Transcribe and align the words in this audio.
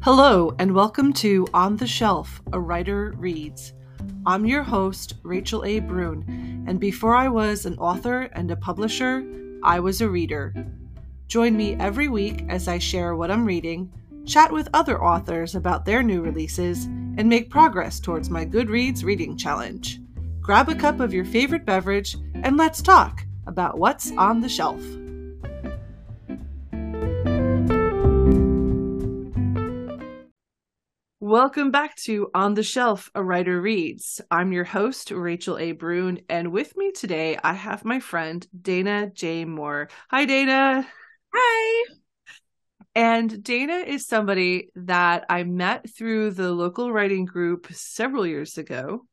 Hello, 0.00 0.54
and 0.60 0.76
welcome 0.76 1.12
to 1.14 1.44
On 1.52 1.76
the 1.76 1.86
Shelf, 1.86 2.40
a 2.52 2.60
writer 2.60 3.12
reads. 3.16 3.72
I'm 4.24 4.46
your 4.46 4.62
host, 4.62 5.14
Rachel 5.24 5.64
A. 5.64 5.80
Brune, 5.80 6.64
and 6.68 6.78
before 6.78 7.16
I 7.16 7.26
was 7.26 7.66
an 7.66 7.76
author 7.78 8.22
and 8.32 8.48
a 8.52 8.56
publisher, 8.56 9.26
I 9.64 9.80
was 9.80 10.00
a 10.00 10.08
reader. 10.08 10.54
Join 11.26 11.56
me 11.56 11.74
every 11.74 12.06
week 12.06 12.44
as 12.48 12.68
I 12.68 12.78
share 12.78 13.16
what 13.16 13.32
I'm 13.32 13.44
reading, 13.44 13.92
chat 14.24 14.52
with 14.52 14.68
other 14.72 15.02
authors 15.02 15.56
about 15.56 15.84
their 15.84 16.04
new 16.04 16.22
releases, 16.22 16.84
and 16.84 17.28
make 17.28 17.50
progress 17.50 17.98
towards 17.98 18.30
my 18.30 18.46
Goodreads 18.46 19.02
reading 19.02 19.36
challenge. 19.36 20.00
Grab 20.40 20.68
a 20.68 20.76
cup 20.76 21.00
of 21.00 21.12
your 21.12 21.24
favorite 21.24 21.66
beverage 21.66 22.16
and 22.34 22.56
let's 22.56 22.80
talk 22.80 23.26
about 23.48 23.78
what's 23.78 24.12
on 24.12 24.40
the 24.40 24.48
shelf. 24.48 24.80
Welcome 31.28 31.70
back 31.70 31.94
to 32.04 32.30
On 32.32 32.54
the 32.54 32.62
Shelf, 32.62 33.10
a 33.14 33.22
writer 33.22 33.60
reads. 33.60 34.22
I'm 34.30 34.50
your 34.50 34.64
host, 34.64 35.10
Rachel 35.10 35.58
A. 35.58 35.72
Brune, 35.72 36.20
and 36.30 36.52
with 36.52 36.74
me 36.74 36.90
today 36.90 37.36
I 37.44 37.52
have 37.52 37.84
my 37.84 38.00
friend 38.00 38.46
Dana 38.58 39.10
J. 39.12 39.44
Moore. 39.44 39.90
Hi, 40.10 40.24
Dana. 40.24 40.88
Hi. 41.34 41.94
And 42.94 43.44
Dana 43.44 43.74
is 43.74 44.06
somebody 44.06 44.70
that 44.74 45.26
I 45.28 45.44
met 45.44 45.90
through 45.94 46.30
the 46.30 46.50
local 46.50 46.90
writing 46.90 47.26
group 47.26 47.66
several 47.72 48.26
years 48.26 48.56
ago. 48.56 49.04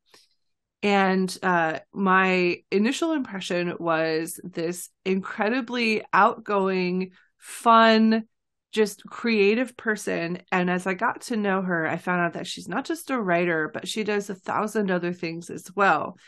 And 0.82 1.38
uh, 1.42 1.80
my 1.92 2.62
initial 2.70 3.12
impression 3.12 3.74
was 3.78 4.40
this 4.42 4.88
incredibly 5.04 6.02
outgoing, 6.14 7.10
fun, 7.36 8.24
just 8.76 9.02
creative 9.06 9.76
person. 9.76 10.38
And 10.52 10.70
as 10.70 10.86
I 10.86 10.92
got 10.92 11.22
to 11.22 11.36
know 11.36 11.62
her, 11.62 11.88
I 11.88 11.96
found 11.96 12.20
out 12.20 12.34
that 12.34 12.46
she's 12.46 12.68
not 12.68 12.84
just 12.84 13.10
a 13.10 13.18
writer, 13.18 13.70
but 13.72 13.88
she 13.88 14.04
does 14.04 14.28
a 14.28 14.34
thousand 14.34 14.90
other 14.90 15.14
things 15.14 15.48
as 15.48 15.74
well. 15.74 16.18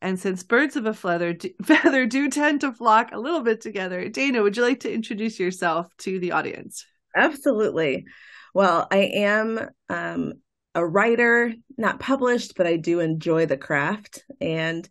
And 0.00 0.18
since 0.18 0.44
birds 0.44 0.76
of 0.76 0.86
a 0.86 0.94
feather 0.94 1.32
do, 1.32 1.50
feather 1.64 2.06
do 2.06 2.30
tend 2.30 2.60
to 2.60 2.72
flock 2.72 3.10
a 3.12 3.18
little 3.18 3.42
bit 3.42 3.60
together, 3.60 4.08
Dana, 4.08 4.42
would 4.42 4.56
you 4.56 4.62
like 4.62 4.80
to 4.80 4.92
introduce 4.92 5.40
yourself 5.40 5.88
to 5.98 6.20
the 6.20 6.32
audience? 6.32 6.86
Absolutely. 7.14 8.04
Well, 8.54 8.86
I 8.90 8.98
am 9.14 9.68
um, 9.88 10.34
a 10.76 10.86
writer, 10.86 11.52
not 11.76 11.98
published, 11.98 12.56
but 12.56 12.68
I 12.68 12.76
do 12.76 13.00
enjoy 13.00 13.46
the 13.46 13.56
craft 13.56 14.24
and 14.40 14.88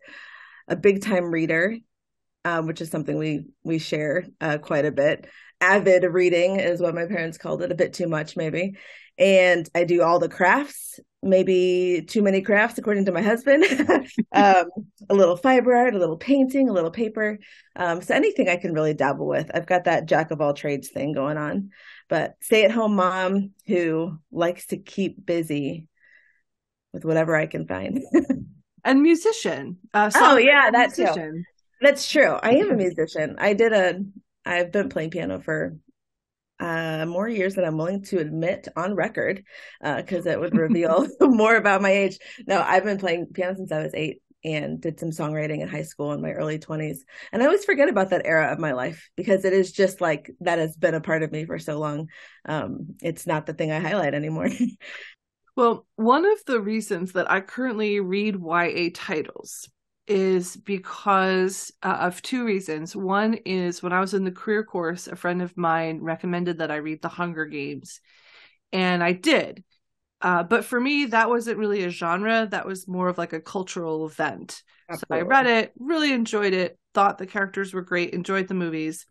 a 0.68 0.76
big 0.76 1.02
time 1.02 1.24
reader, 1.24 1.78
um, 2.44 2.66
which 2.66 2.82
is 2.82 2.90
something 2.90 3.16
we 3.16 3.46
we 3.64 3.78
share 3.78 4.26
uh, 4.40 4.58
quite 4.58 4.84
a 4.84 4.92
bit 4.92 5.26
avid 5.60 6.04
reading 6.04 6.60
is 6.60 6.80
what 6.80 6.94
my 6.94 7.06
parents 7.06 7.38
called 7.38 7.62
it 7.62 7.72
a 7.72 7.76
bit 7.76 7.92
too 7.92 8.08
much 8.08 8.36
maybe. 8.36 8.76
And 9.18 9.68
i 9.74 9.84
do 9.84 10.02
all 10.02 10.18
the 10.18 10.28
crafts 10.28 11.00
maybe 11.22 12.04
too 12.06 12.22
many 12.22 12.40
crafts 12.40 12.78
according 12.78 13.06
to 13.06 13.12
my 13.12 13.22
husband. 13.22 13.64
Um, 14.32 14.66
a 15.08 15.14
little 15.14 15.36
fiber 15.36 15.74
art 15.74 15.94
a 15.94 15.98
little 15.98 16.18
painting 16.18 16.68
a 16.68 16.72
little 16.72 16.90
paper 16.90 17.38
um, 17.74 18.02
so 18.02 18.14
anything 18.14 18.48
i 18.48 18.56
can 18.56 18.74
really 18.74 18.92
dabble 18.92 19.26
with. 19.26 19.50
I've 19.54 19.66
got 19.66 19.84
that 19.84 20.06
jack 20.06 20.30
of 20.30 20.40
all 20.40 20.52
trades 20.52 20.90
thing 20.90 21.12
going 21.12 21.38
on. 21.38 21.70
But 22.08 22.34
stay 22.40 22.64
at 22.64 22.70
home 22.70 22.96
mom 22.96 23.52
who 23.66 24.18
likes 24.30 24.66
to 24.66 24.76
keep 24.76 25.24
busy 25.24 25.88
with 26.92 27.04
whatever 27.04 27.34
i 27.34 27.46
can 27.46 27.66
find. 27.66 28.02
And 28.84 29.02
musician 29.02 29.78
uh, 29.94 30.10
oh 30.14 30.36
yeah 30.36 30.70
that's 30.70 30.96
too. 30.96 31.42
that's 31.80 32.08
true. 32.08 32.38
I 32.40 32.50
am 32.50 32.70
a 32.70 32.76
musician. 32.86 33.34
I 33.38 33.52
did 33.52 33.72
a 33.72 34.00
I've 34.46 34.72
been 34.72 34.88
playing 34.88 35.10
piano 35.10 35.40
for 35.40 35.76
uh, 36.58 37.04
more 37.06 37.28
years 37.28 37.54
than 37.54 37.64
I'm 37.64 37.76
willing 37.76 38.02
to 38.04 38.18
admit 38.18 38.68
on 38.76 38.94
record, 38.94 39.44
because 39.82 40.26
uh, 40.26 40.30
it 40.30 40.40
would 40.40 40.56
reveal 40.56 41.06
more 41.20 41.56
about 41.56 41.82
my 41.82 41.90
age. 41.90 42.18
No, 42.46 42.60
I've 42.60 42.84
been 42.84 42.98
playing 42.98 43.26
piano 43.26 43.56
since 43.56 43.72
I 43.72 43.82
was 43.82 43.94
eight 43.94 44.22
and 44.44 44.80
did 44.80 45.00
some 45.00 45.10
songwriting 45.10 45.60
in 45.60 45.68
high 45.68 45.82
school 45.82 46.12
in 46.12 46.22
my 46.22 46.30
early 46.30 46.58
20s. 46.58 46.98
And 47.32 47.42
I 47.42 47.46
always 47.46 47.64
forget 47.64 47.88
about 47.88 48.10
that 48.10 48.24
era 48.24 48.52
of 48.52 48.60
my 48.60 48.72
life 48.72 49.10
because 49.16 49.44
it 49.44 49.52
is 49.52 49.72
just 49.72 50.00
like 50.00 50.30
that 50.40 50.58
has 50.58 50.76
been 50.76 50.94
a 50.94 51.00
part 51.00 51.24
of 51.24 51.32
me 51.32 51.44
for 51.44 51.58
so 51.58 51.78
long. 51.80 52.08
Um, 52.44 52.94
it's 53.02 53.26
not 53.26 53.46
the 53.46 53.54
thing 53.54 53.72
I 53.72 53.80
highlight 53.80 54.14
anymore. 54.14 54.48
well, 55.56 55.84
one 55.96 56.24
of 56.24 56.38
the 56.46 56.60
reasons 56.60 57.12
that 57.12 57.30
I 57.30 57.40
currently 57.40 57.98
read 57.98 58.36
YA 58.36 58.90
titles 58.94 59.68
is 60.06 60.56
because 60.56 61.72
uh, 61.82 61.98
of 62.00 62.22
two 62.22 62.44
reasons. 62.44 62.94
One 62.94 63.34
is 63.34 63.82
when 63.82 63.92
I 63.92 64.00
was 64.00 64.14
in 64.14 64.24
the 64.24 64.30
career 64.30 64.64
course, 64.64 65.06
a 65.06 65.16
friend 65.16 65.42
of 65.42 65.56
mine 65.56 66.00
recommended 66.00 66.58
that 66.58 66.70
I 66.70 66.76
read 66.76 67.02
The 67.02 67.08
Hunger 67.08 67.46
Games, 67.46 68.00
and 68.72 69.02
I 69.02 69.12
did. 69.12 69.64
Uh, 70.20 70.42
but 70.42 70.64
for 70.64 70.80
me, 70.80 71.06
that 71.06 71.28
wasn't 71.28 71.58
really 71.58 71.84
a 71.84 71.90
genre. 71.90 72.46
That 72.50 72.66
was 72.66 72.88
more 72.88 73.08
of 73.08 73.18
like 73.18 73.32
a 73.32 73.40
cultural 73.40 74.06
event. 74.06 74.62
Absolutely. 74.88 75.18
So 75.18 75.24
I 75.24 75.28
read 75.28 75.46
it, 75.46 75.72
really 75.78 76.12
enjoyed 76.12 76.52
it, 76.52 76.78
thought 76.94 77.18
the 77.18 77.26
characters 77.26 77.74
were 77.74 77.82
great, 77.82 78.14
enjoyed 78.14 78.48
the 78.48 78.54
movies. 78.54 79.06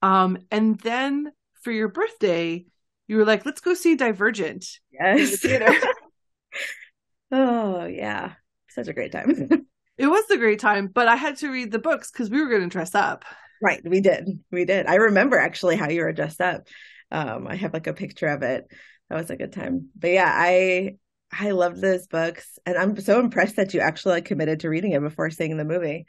Um, 0.00 0.38
and 0.50 0.78
then 0.80 1.30
for 1.62 1.70
your 1.70 1.88
birthday, 1.88 2.66
you 3.06 3.16
were 3.16 3.24
like, 3.24 3.46
let's 3.46 3.60
go 3.60 3.74
see 3.74 3.94
Divergent. 3.94 4.66
Yes. 4.90 5.44
oh, 7.30 7.84
yeah. 7.84 8.32
Such 8.68 8.88
a 8.88 8.92
great 8.92 9.12
time. 9.12 9.66
It 9.98 10.06
was 10.06 10.24
a 10.30 10.38
great 10.38 10.58
time, 10.58 10.88
but 10.88 11.08
I 11.08 11.16
had 11.16 11.36
to 11.38 11.50
read 11.50 11.70
the 11.70 11.78
books 11.78 12.10
because 12.10 12.30
we 12.30 12.40
were 12.40 12.48
going 12.48 12.62
to 12.62 12.68
dress 12.68 12.94
up. 12.94 13.24
Right, 13.60 13.80
we 13.84 14.00
did. 14.00 14.28
We 14.50 14.64
did. 14.64 14.86
I 14.86 14.96
remember 14.96 15.38
actually 15.38 15.76
how 15.76 15.88
you 15.88 16.02
were 16.02 16.12
dressed 16.12 16.40
up. 16.40 16.66
Um, 17.10 17.46
I 17.46 17.56
have 17.56 17.72
like 17.72 17.86
a 17.86 17.92
picture 17.92 18.26
of 18.26 18.42
it. 18.42 18.66
That 19.08 19.16
was 19.16 19.30
a 19.30 19.36
good 19.36 19.52
time. 19.52 19.90
But 19.94 20.10
yeah, 20.10 20.32
I 20.34 20.96
I 21.30 21.50
loved 21.52 21.80
those 21.80 22.06
books, 22.06 22.58
and 22.66 22.76
I'm 22.76 22.98
so 23.00 23.20
impressed 23.20 23.56
that 23.56 23.74
you 23.74 23.80
actually 23.80 24.14
like 24.14 24.24
committed 24.24 24.60
to 24.60 24.68
reading 24.68 24.92
it 24.92 25.00
before 25.00 25.30
seeing 25.30 25.56
the 25.56 25.64
movie. 25.64 26.06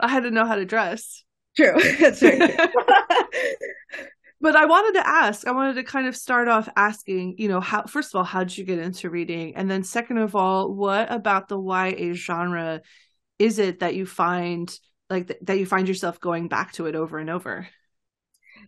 I 0.00 0.08
had 0.08 0.24
to 0.24 0.30
know 0.30 0.44
how 0.44 0.56
to 0.56 0.64
dress. 0.64 1.24
True, 1.56 1.74
that's 1.98 2.20
right. 2.22 2.70
but 4.44 4.56
I 4.56 4.66
wanted 4.66 5.00
to 5.00 5.08
ask, 5.08 5.46
I 5.46 5.52
wanted 5.52 5.76
to 5.76 5.84
kind 5.84 6.06
of 6.06 6.14
start 6.14 6.48
off 6.48 6.68
asking, 6.76 7.36
you 7.38 7.48
know, 7.48 7.62
how 7.62 7.84
first 7.84 8.14
of 8.14 8.18
all, 8.18 8.24
how 8.24 8.44
did 8.44 8.58
you 8.58 8.64
get 8.64 8.78
into 8.78 9.08
reading? 9.08 9.56
And 9.56 9.70
then 9.70 9.82
second 9.82 10.18
of 10.18 10.36
all, 10.36 10.70
what 10.70 11.10
about 11.10 11.48
the 11.48 11.58
YA 11.58 12.12
genre 12.12 12.82
is 13.38 13.58
it 13.58 13.80
that 13.80 13.94
you 13.94 14.04
find 14.04 14.70
like 15.08 15.28
th- 15.28 15.40
that 15.44 15.58
you 15.58 15.64
find 15.64 15.88
yourself 15.88 16.20
going 16.20 16.48
back 16.48 16.72
to 16.72 16.84
it 16.84 16.94
over 16.94 17.18
and 17.18 17.30
over? 17.30 17.66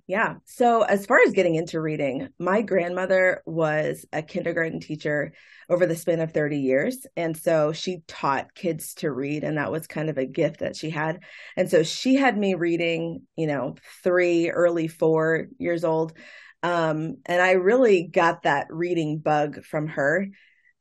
Yeah. 0.07 0.37
So, 0.45 0.83
as 0.83 1.05
far 1.05 1.19
as 1.27 1.33
getting 1.33 1.57
into 1.57 1.81
reading, 1.81 2.29
my 2.39 2.63
grandmother 2.63 3.43
was 3.45 4.07
a 4.13 4.23
kindergarten 4.23 4.79
teacher 4.79 5.33
over 5.69 5.85
the 5.85 5.97
span 5.97 6.21
of 6.21 6.31
30 6.33 6.59
years. 6.61 7.07
And 7.17 7.37
so 7.37 7.73
she 7.73 8.03
taught 8.07 8.55
kids 8.55 8.95
to 8.97 9.11
read, 9.11 9.43
and 9.43 9.59
that 9.59 9.73
was 9.73 9.89
kind 9.89 10.09
of 10.09 10.17
a 10.17 10.25
gift 10.25 10.61
that 10.61 10.77
she 10.77 10.91
had. 10.91 11.25
And 11.57 11.69
so 11.69 11.83
she 11.83 12.15
had 12.15 12.39
me 12.39 12.55
reading, 12.55 13.23
you 13.37 13.49
know, 13.49 13.75
three, 14.05 14.49
early 14.51 14.87
four 14.87 15.49
years 15.59 15.83
old. 15.83 16.13
Um, 16.63 17.17
and 17.27 17.43
I 17.43 17.53
really 17.53 18.05
got 18.05 18.45
that 18.45 18.69
reading 18.71 19.19
bug 19.19 19.65
from 19.65 19.89
her. 19.89 20.29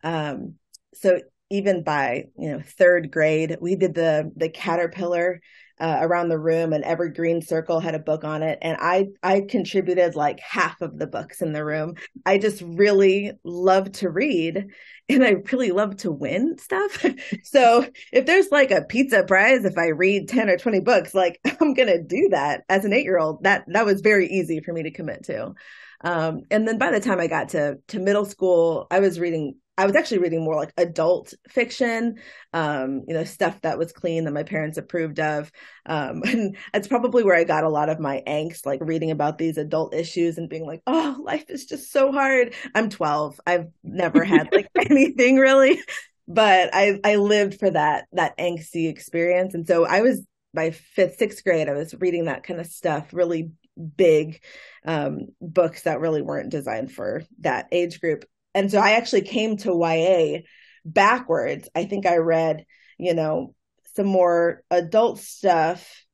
Um, 0.03 0.55
so 0.93 1.19
even 1.51 1.83
by 1.83 2.25
you 2.37 2.49
know 2.51 2.59
third 2.59 3.11
grade 3.11 3.57
we 3.61 3.75
did 3.75 3.93
the 3.93 4.31
the 4.35 4.49
caterpillar 4.49 5.39
uh, 5.79 5.97
around 6.01 6.29
the 6.29 6.39
room 6.39 6.71
and 6.71 6.83
every 6.83 7.11
green 7.11 7.41
circle 7.41 7.79
had 7.79 7.95
a 7.95 7.99
book 7.99 8.23
on 8.23 8.41
it 8.43 8.57
and 8.61 8.77
i 8.79 9.07
i 9.23 9.41
contributed 9.41 10.15
like 10.15 10.39
half 10.39 10.79
of 10.81 10.97
the 10.97 11.07
books 11.07 11.41
in 11.41 11.51
the 11.51 11.65
room. 11.65 11.95
I 12.25 12.37
just 12.37 12.61
really 12.61 13.33
love 13.43 13.91
to 13.93 14.09
read 14.09 14.67
and 15.09 15.23
i 15.23 15.35
really 15.51 15.71
love 15.71 15.97
to 15.97 16.11
win 16.11 16.57
stuff. 16.57 17.05
So 17.43 17.87
if 18.11 18.25
there's 18.25 18.51
like 18.51 18.71
a 18.71 18.83
pizza 18.83 19.23
prize 19.23 19.65
if 19.65 19.77
i 19.77 19.87
read 19.87 20.27
10 20.29 20.49
or 20.49 20.57
20 20.57 20.79
books 20.81 21.13
like 21.13 21.39
i'm 21.61 21.73
gonna 21.73 22.01
do 22.01 22.29
that 22.31 22.63
as 22.69 22.85
an 22.85 22.93
eight 22.93 23.03
year 23.03 23.17
old 23.17 23.43
that 23.43 23.65
that 23.67 23.85
was 23.85 24.01
very 24.01 24.27
easy 24.27 24.61
for 24.61 24.73
me 24.73 24.83
to 24.83 24.91
commit 24.91 25.25
to. 25.25 25.53
Um, 26.01 26.41
and 26.51 26.67
then 26.67 26.77
by 26.77 26.91
the 26.91 26.99
time 26.99 27.19
i 27.19 27.27
got 27.27 27.49
to 27.49 27.77
to 27.89 27.99
middle 27.99 28.25
school 28.25 28.87
i 28.91 28.99
was 28.99 29.19
reading 29.19 29.55
I 29.77 29.85
was 29.85 29.95
actually 29.95 30.19
reading 30.19 30.43
more 30.43 30.55
like 30.55 30.73
adult 30.77 31.33
fiction, 31.49 32.15
um, 32.53 33.03
you 33.07 33.13
know, 33.13 33.25
stuff 33.25 33.59
that 33.61 33.77
was 33.77 33.91
clean 33.91 34.23
that 34.23 34.31
my 34.31 34.43
parents 34.43 34.77
approved 34.77 35.19
of. 35.19 35.51
Um, 35.85 36.21
and 36.25 36.57
that's 36.73 36.87
probably 36.87 37.23
where 37.23 37.35
I 37.35 37.43
got 37.43 37.63
a 37.63 37.69
lot 37.69 37.89
of 37.89 37.99
my 37.99 38.23
angst, 38.25 38.65
like 38.65 38.79
reading 38.81 39.11
about 39.11 39.37
these 39.37 39.57
adult 39.57 39.93
issues 39.93 40.37
and 40.37 40.49
being 40.49 40.65
like, 40.65 40.81
oh, 40.87 41.17
life 41.21 41.45
is 41.49 41.65
just 41.65 41.91
so 41.91 42.11
hard. 42.11 42.53
I'm 42.73 42.89
12. 42.89 43.39
I've 43.45 43.67
never 43.83 44.23
had 44.25 44.49
like 44.53 44.69
anything 44.89 45.37
really, 45.37 45.81
but 46.27 46.69
I, 46.73 46.99
I 47.03 47.17
lived 47.17 47.59
for 47.59 47.69
that, 47.69 48.05
that 48.13 48.37
angsty 48.37 48.89
experience. 48.89 49.53
And 49.53 49.67
so 49.67 49.85
I 49.85 50.01
was 50.01 50.25
by 50.53 50.71
fifth, 50.71 51.17
sixth 51.17 51.43
grade, 51.43 51.67
I 51.67 51.73
was 51.73 51.93
reading 51.99 52.25
that 52.25 52.43
kind 52.43 52.61
of 52.61 52.65
stuff, 52.65 53.09
really 53.11 53.51
big 53.97 54.41
um, 54.85 55.27
books 55.41 55.83
that 55.83 55.99
really 55.99 56.21
weren't 56.21 56.49
designed 56.49 56.93
for 56.93 57.23
that 57.41 57.67
age 57.73 57.99
group 57.99 58.23
and 58.55 58.71
so 58.71 58.79
I 58.79 58.93
actually 58.93 59.21
came 59.21 59.57
to 59.57 59.77
YA 59.77 60.39
backwards. 60.85 61.69
I 61.75 61.85
think 61.85 62.07
I 62.07 62.17
read, 62.17 62.65
you 62.97 63.13
know, 63.13 63.53
some 63.95 64.07
more 64.07 64.63
adult 64.71 65.19
stuff 65.19 66.05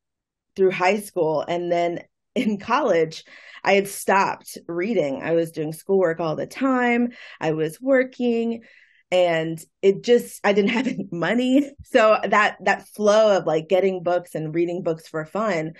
through 0.56 0.72
high 0.72 1.00
school 1.00 1.44
and 1.46 1.72
then 1.72 2.00
in 2.34 2.58
college, 2.58 3.24
I 3.64 3.74
had 3.74 3.88
stopped 3.88 4.58
reading. 4.66 5.22
I 5.22 5.32
was 5.32 5.52
doing 5.52 5.72
schoolwork 5.72 6.18
all 6.18 6.34
the 6.34 6.46
time. 6.46 7.12
I 7.40 7.52
was 7.52 7.80
working 7.80 8.62
and 9.10 9.62
it 9.82 10.02
just 10.02 10.40
I 10.42 10.52
didn't 10.52 10.70
have 10.78 10.88
any 10.88 11.08
money. 11.12 11.70
So 11.84 12.18
that 12.28 12.56
that 12.64 12.88
flow 12.88 13.36
of 13.36 13.46
like 13.46 13.68
getting 13.68 14.02
books 14.02 14.34
and 14.34 14.54
reading 14.54 14.82
books 14.82 15.08
for 15.08 15.24
fun 15.24 15.74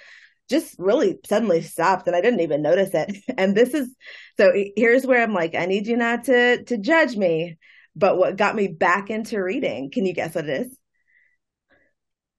just 0.49 0.75
really 0.79 1.19
suddenly 1.27 1.63
stopped 1.63 2.07
and 2.07 2.17
I 2.17 2.21
didn't 2.21 2.41
even 2.41 2.63
notice 2.63 2.91
it. 2.93 3.17
And 3.39 3.57
this 3.57 3.75
is 3.75 3.95
so 4.37 4.53
here's 4.77 5.07
where 5.07 5.23
I'm 5.23 5.35
like 5.35 5.55
I 5.55 5.67
need 5.67 5.87
you 5.87 5.97
not 5.97 6.25
to 6.25 6.63
to 6.65 6.79
judge 6.79 7.17
me, 7.17 7.59
but 7.97 8.19
what 8.19 8.37
got 8.37 8.55
me 8.55 8.69
back 8.69 9.11
into 9.11 9.43
reading, 9.43 9.91
can 9.91 10.07
you 10.07 10.15
guess 10.15 10.35
what 10.35 10.49
it 10.49 10.67
is? 10.67 10.79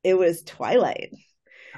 It 0.04 0.16
was 0.16 0.44
Twilight. 0.44 1.12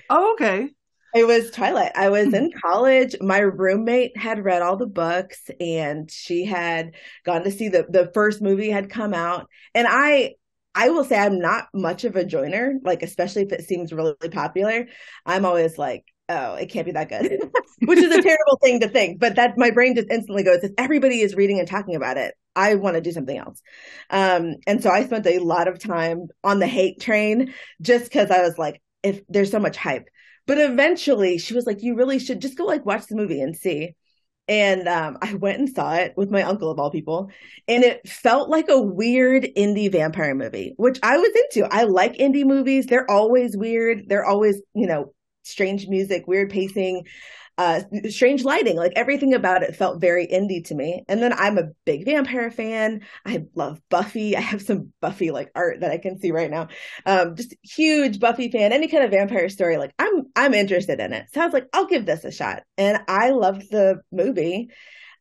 Oh, 0.09 0.33
okay. 0.33 0.69
It 1.15 1.25
was 1.25 1.49
Twilight. 1.51 1.93
I 1.95 2.09
was 2.09 2.27
hmm. 2.27 2.35
in 2.35 2.51
college. 2.51 3.15
My 3.21 3.39
roommate 3.39 4.17
had 4.17 4.43
read 4.43 4.61
all 4.61 4.75
the 4.75 4.85
books 4.85 5.49
and 5.59 6.11
she 6.11 6.43
had 6.43 6.95
gone 7.23 7.43
to 7.43 7.51
see 7.51 7.69
the 7.69 7.85
the 7.87 8.11
first 8.13 8.41
movie 8.41 8.69
had 8.69 8.89
come 8.89 9.13
out. 9.13 9.47
And 9.73 9.87
I 9.89 10.33
I 10.75 10.89
will 10.89 11.05
say 11.05 11.17
I'm 11.17 11.39
not 11.39 11.67
much 11.73 12.03
of 12.03 12.17
a 12.17 12.25
joiner, 12.25 12.73
like 12.83 13.01
especially 13.01 13.43
if 13.43 13.53
it 13.53 13.65
seems 13.65 13.93
really 13.93 14.29
popular. 14.29 14.87
I'm 15.25 15.45
always 15.45 15.77
like, 15.77 16.03
oh, 16.29 16.55
it 16.55 16.67
can't 16.67 16.85
be 16.85 16.91
that 16.93 17.09
good, 17.09 17.39
which 17.85 17.99
is 17.99 18.11
a 18.11 18.21
terrible 18.21 18.57
thing 18.63 18.79
to 18.79 18.87
think. 18.87 19.19
But 19.19 19.35
that 19.35 19.57
my 19.57 19.71
brain 19.71 19.95
just 19.95 20.09
instantly 20.09 20.43
goes, 20.43 20.63
if 20.63 20.71
everybody 20.77 21.21
is 21.21 21.35
reading 21.35 21.59
and 21.59 21.67
talking 21.67 21.95
about 21.95 22.17
it, 22.17 22.33
I 22.55 22.75
want 22.75 22.95
to 22.95 23.01
do 23.01 23.11
something 23.11 23.37
else. 23.37 23.61
Um, 24.09 24.55
and 24.65 24.81
so 24.81 24.89
I 24.89 25.05
spent 25.05 25.27
a 25.27 25.39
lot 25.39 25.67
of 25.67 25.79
time 25.79 26.27
on 26.43 26.59
the 26.59 26.67
hate 26.67 26.99
train 26.99 27.53
just 27.81 28.05
because 28.05 28.31
I 28.31 28.41
was 28.41 28.57
like, 28.57 28.81
if 29.03 29.21
there's 29.29 29.51
so 29.51 29.59
much 29.59 29.77
hype. 29.77 30.07
But 30.47 30.59
eventually 30.59 31.37
she 31.37 31.53
was 31.53 31.65
like, 31.65 31.81
you 31.83 31.95
really 31.95 32.19
should 32.19 32.41
just 32.41 32.57
go 32.57 32.65
like 32.65 32.85
watch 32.85 33.07
the 33.07 33.15
movie 33.15 33.41
and 33.41 33.55
see. 33.55 33.95
And 34.47 34.87
um, 34.87 35.17
I 35.23 35.33
went 35.33 35.57
and 35.57 35.69
saw 35.69 35.95
it 35.95 36.13
with 36.15 36.29
my 36.29 36.43
uncle 36.43 36.69
of 36.69 36.77
all 36.77 36.91
people, 36.91 37.31
and 37.67 37.83
it 37.83 38.07
felt 38.07 38.47
like 38.47 38.69
a 38.69 38.79
weird 38.79 39.43
indie 39.57 39.91
vampire 39.91 40.35
movie, 40.35 40.75
which 40.77 40.99
I 41.01 41.17
was 41.17 41.31
into. 41.35 41.67
I 41.73 41.85
like 41.85 42.13
indie 42.17 42.45
movies; 42.45 42.85
they're 42.85 43.09
always 43.09 43.57
weird. 43.57 44.03
They're 44.07 44.23
always, 44.23 44.61
you 44.75 44.85
know, 44.85 45.15
strange 45.45 45.87
music, 45.87 46.27
weird 46.27 46.49
pacing 46.49 47.05
uh 47.57 47.81
strange 48.09 48.43
lighting 48.43 48.75
like 48.75 48.91
everything 48.95 49.33
about 49.33 49.63
it 49.63 49.75
felt 49.75 50.01
very 50.01 50.27
indie 50.27 50.63
to 50.65 50.75
me. 50.75 51.03
And 51.07 51.21
then 51.21 51.31
i'm 51.33 51.57
a 51.57 51.69
big 51.85 52.05
vampire 52.05 52.51
fan. 52.51 53.01
I 53.25 53.45
love 53.55 53.81
buffy. 53.89 54.35
I 54.37 54.41
have 54.41 54.61
some 54.61 54.91
buffy 55.01 55.31
like 55.31 55.51
art 55.55 55.79
that 55.79 55.91
i 55.91 55.97
can 55.97 56.19
see 56.19 56.31
right 56.31 56.51
now. 56.51 56.67
Um 57.05 57.35
just 57.35 57.55
huge 57.63 58.19
buffy 58.19 58.51
fan 58.51 58.73
any 58.73 58.87
kind 58.87 59.03
of 59.03 59.11
vampire 59.11 59.49
story 59.49 59.77
like 59.77 59.93
i'm 59.99 60.23
i'm 60.35 60.53
interested 60.53 60.99
in 60.99 61.13
it. 61.13 61.27
So 61.33 61.41
i 61.41 61.45
was 61.45 61.53
like 61.53 61.67
i'll 61.73 61.87
give 61.87 62.05
this 62.05 62.25
a 62.25 62.31
shot. 62.31 62.63
And 62.77 62.99
i 63.07 63.29
loved 63.29 63.71
the 63.71 64.01
movie. 64.11 64.69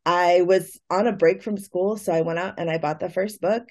I 0.07 0.43
was 0.43 0.79
on 0.91 1.07
a 1.07 1.13
break 1.13 1.43
from 1.43 1.57
school 1.57 1.97
so 1.97 2.13
i 2.13 2.23
went 2.23 2.39
out 2.39 2.55
and 2.59 2.69
i 2.71 2.79
bought 2.79 3.01
the 3.01 3.09
first 3.09 3.41
book 3.41 3.63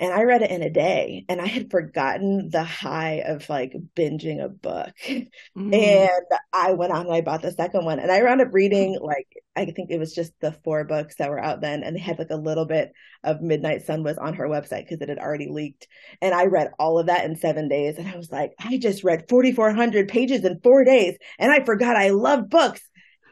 and 0.00 0.12
I 0.12 0.24
read 0.24 0.42
it 0.42 0.50
in 0.50 0.62
a 0.62 0.70
day 0.70 1.24
and 1.28 1.40
I 1.40 1.46
had 1.46 1.70
forgotten 1.70 2.48
the 2.50 2.64
high 2.64 3.22
of 3.24 3.48
like 3.48 3.74
binging 3.96 4.42
a 4.42 4.48
book. 4.48 4.92
Mm. 5.56 5.72
And 5.72 6.40
I 6.52 6.72
went 6.72 6.92
on 6.92 7.06
and 7.06 7.14
I 7.14 7.20
bought 7.20 7.42
the 7.42 7.52
second 7.52 7.84
one 7.84 8.00
and 8.00 8.10
I 8.10 8.22
wound 8.22 8.40
up 8.40 8.52
reading 8.52 8.98
like 9.00 9.28
I 9.54 9.66
think 9.66 9.90
it 9.90 9.98
was 9.98 10.12
just 10.12 10.32
the 10.40 10.50
four 10.64 10.82
books 10.82 11.14
that 11.16 11.30
were 11.30 11.38
out 11.38 11.60
then 11.60 11.84
and 11.84 11.94
they 11.94 12.00
had 12.00 12.18
like 12.18 12.30
a 12.30 12.36
little 12.36 12.64
bit 12.64 12.92
of 13.22 13.40
Midnight 13.40 13.86
Sun 13.86 14.02
was 14.02 14.18
on 14.18 14.34
her 14.34 14.48
website 14.48 14.84
because 14.84 15.00
it 15.00 15.08
had 15.08 15.18
already 15.18 15.48
leaked. 15.48 15.86
And 16.20 16.34
I 16.34 16.46
read 16.46 16.72
all 16.78 16.98
of 16.98 17.06
that 17.06 17.24
in 17.24 17.36
7 17.36 17.68
days 17.68 17.98
and 17.98 18.08
I 18.08 18.16
was 18.16 18.32
like 18.32 18.52
I 18.58 18.78
just 18.78 19.04
read 19.04 19.28
4400 19.28 20.08
pages 20.08 20.44
in 20.44 20.60
4 20.60 20.84
days 20.84 21.16
and 21.38 21.52
I 21.52 21.64
forgot 21.64 21.96
I 21.96 22.10
love 22.10 22.50
books 22.50 22.82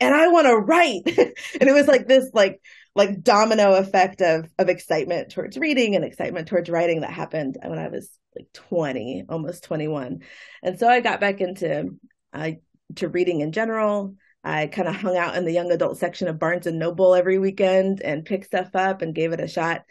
and 0.01 0.15
I 0.15 0.29
want 0.29 0.47
to 0.47 0.57
write. 0.57 1.03
and 1.61 1.69
it 1.69 1.75
was 1.75 1.89
like 1.89 2.07
this 2.07 2.31
like 2.33 2.61
like 2.95 3.23
domino 3.23 3.75
effect 3.75 4.21
of 4.21 4.51
of 4.59 4.69
excitement 4.69 5.31
towards 5.31 5.57
reading 5.57 5.97
and 5.97 6.05
excitement 6.05 6.49
towards 6.49 6.69
writing 6.69 7.01
that 7.01 7.11
happened 7.11 7.57
when 7.65 7.79
I 7.79 7.89
was 7.89 8.11
like 8.37 8.53
20, 8.53 9.25
almost 9.29 9.65
21. 9.65 10.21
And 10.63 10.79
so 10.79 10.89
I 10.89 11.01
got 11.01 11.21
back 11.21 11.41
into 11.41 11.99
uh, 12.33 12.53
to 12.97 13.09
reading 13.09 13.41
in 13.41 13.53
general. 13.53 14.15
I 14.45 14.67
kind 14.67 14.89
of 14.89 14.97
hung 14.97 15.17
out 15.17 15.37
in 15.37 15.45
the 15.45 15.53
young 15.53 15.71
adult 15.71 15.99
section 15.99 16.29
of 16.29 16.39
Barnes 16.39 16.67
and 16.67 16.79
Noble 16.79 17.15
every 17.15 17.39
weekend 17.39 18.01
and 18.03 18.25
picked 18.25 18.47
stuff 18.47 18.75
up 18.75 19.03
and 19.03 19.15
gave 19.15 19.33
it 19.33 19.41
a 19.41 19.47
shot. 19.47 19.83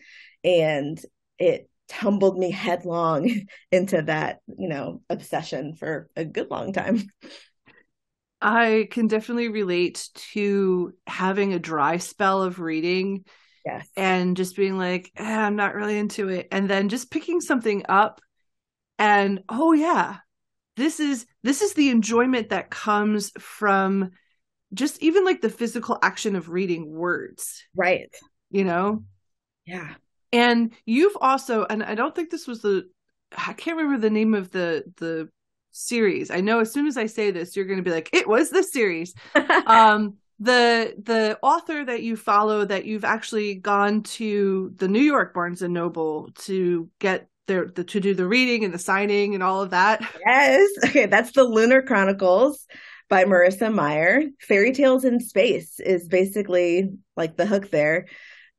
And 0.43 0.99
it 1.39 1.69
tumbled 1.87 2.37
me 2.37 2.51
headlong 2.51 3.45
into 3.71 4.01
that, 4.03 4.39
you 4.57 4.67
know, 4.67 5.01
obsession 5.09 5.75
for 5.75 6.09
a 6.15 6.25
good 6.25 6.49
long 6.51 6.73
time. 6.73 7.03
I 8.41 8.87
can 8.91 9.07
definitely 9.07 9.49
relate 9.49 10.09
to 10.33 10.93
having 11.05 11.53
a 11.53 11.59
dry 11.59 11.97
spell 11.97 12.41
of 12.41 12.59
reading. 12.59 13.25
Yes. 13.65 13.87
And 13.95 14.35
just 14.35 14.55
being 14.55 14.77
like, 14.77 15.11
eh, 15.15 15.23
I'm 15.23 15.55
not 15.55 15.75
really 15.75 15.97
into 15.97 16.29
it. 16.29 16.47
And 16.51 16.69
then 16.69 16.89
just 16.89 17.11
picking 17.11 17.41
something 17.41 17.83
up 17.87 18.21
and 18.97 19.43
oh 19.49 19.73
yeah, 19.73 20.17
this 20.77 20.99
is 20.99 21.25
this 21.43 21.61
is 21.61 21.73
the 21.73 21.89
enjoyment 21.89 22.49
that 22.49 22.69
comes 22.69 23.31
from 23.39 24.11
just 24.73 25.01
even 25.01 25.25
like 25.25 25.41
the 25.41 25.49
physical 25.49 25.97
action 26.01 26.35
of 26.35 26.49
reading 26.49 26.91
words. 26.91 27.63
Right. 27.75 28.13
You 28.49 28.63
know? 28.63 29.03
Yeah. 29.65 29.93
And 30.31 30.73
you've 30.85 31.17
also, 31.19 31.65
and 31.65 31.83
I 31.83 31.95
don't 31.95 32.15
think 32.15 32.29
this 32.29 32.47
was 32.47 32.61
the 32.61 32.89
I 33.35 33.53
can't 33.53 33.77
remember 33.77 33.99
the 33.99 34.09
name 34.09 34.33
of 34.33 34.51
the 34.51 34.83
the 34.97 35.29
series. 35.71 36.31
I 36.31 36.41
know 36.41 36.59
as 36.59 36.71
soon 36.71 36.87
as 36.87 36.97
I 36.97 37.05
say 37.05 37.31
this, 37.31 37.55
you're 37.55 37.65
going 37.65 37.79
to 37.79 37.83
be 37.83 37.91
like, 37.91 38.09
it 38.13 38.27
was 38.27 38.49
the 38.49 38.63
series. 38.63 39.13
um, 39.65 40.17
the 40.39 40.95
the 40.97 41.37
author 41.43 41.85
that 41.85 42.01
you 42.01 42.17
follow 42.17 42.65
that 42.65 42.85
you've 42.85 43.05
actually 43.05 43.55
gone 43.55 44.01
to 44.01 44.73
the 44.75 44.87
New 44.87 45.01
York 45.01 45.35
Barnes 45.35 45.61
and 45.61 45.73
Noble 45.73 46.29
to 46.39 46.89
get 46.99 47.27
their 47.47 47.67
the, 47.67 47.83
to 47.83 47.99
do 47.99 48.15
the 48.15 48.27
reading 48.27 48.65
and 48.65 48.73
the 48.73 48.79
signing 48.79 49.35
and 49.35 49.43
all 49.43 49.61
of 49.61 49.69
that. 49.69 50.01
Yes. 50.25 50.69
Okay, 50.85 51.05
that's 51.05 51.31
the 51.33 51.43
Lunar 51.43 51.83
Chronicles 51.83 52.65
by 53.07 53.25
Marissa 53.25 53.71
Meyer. 53.71 54.23
Fairy 54.39 54.71
Tales 54.71 55.05
in 55.05 55.19
Space 55.19 55.79
is 55.79 56.07
basically 56.07 56.89
like 57.15 57.37
the 57.37 57.45
hook 57.45 57.69
there. 57.69 58.07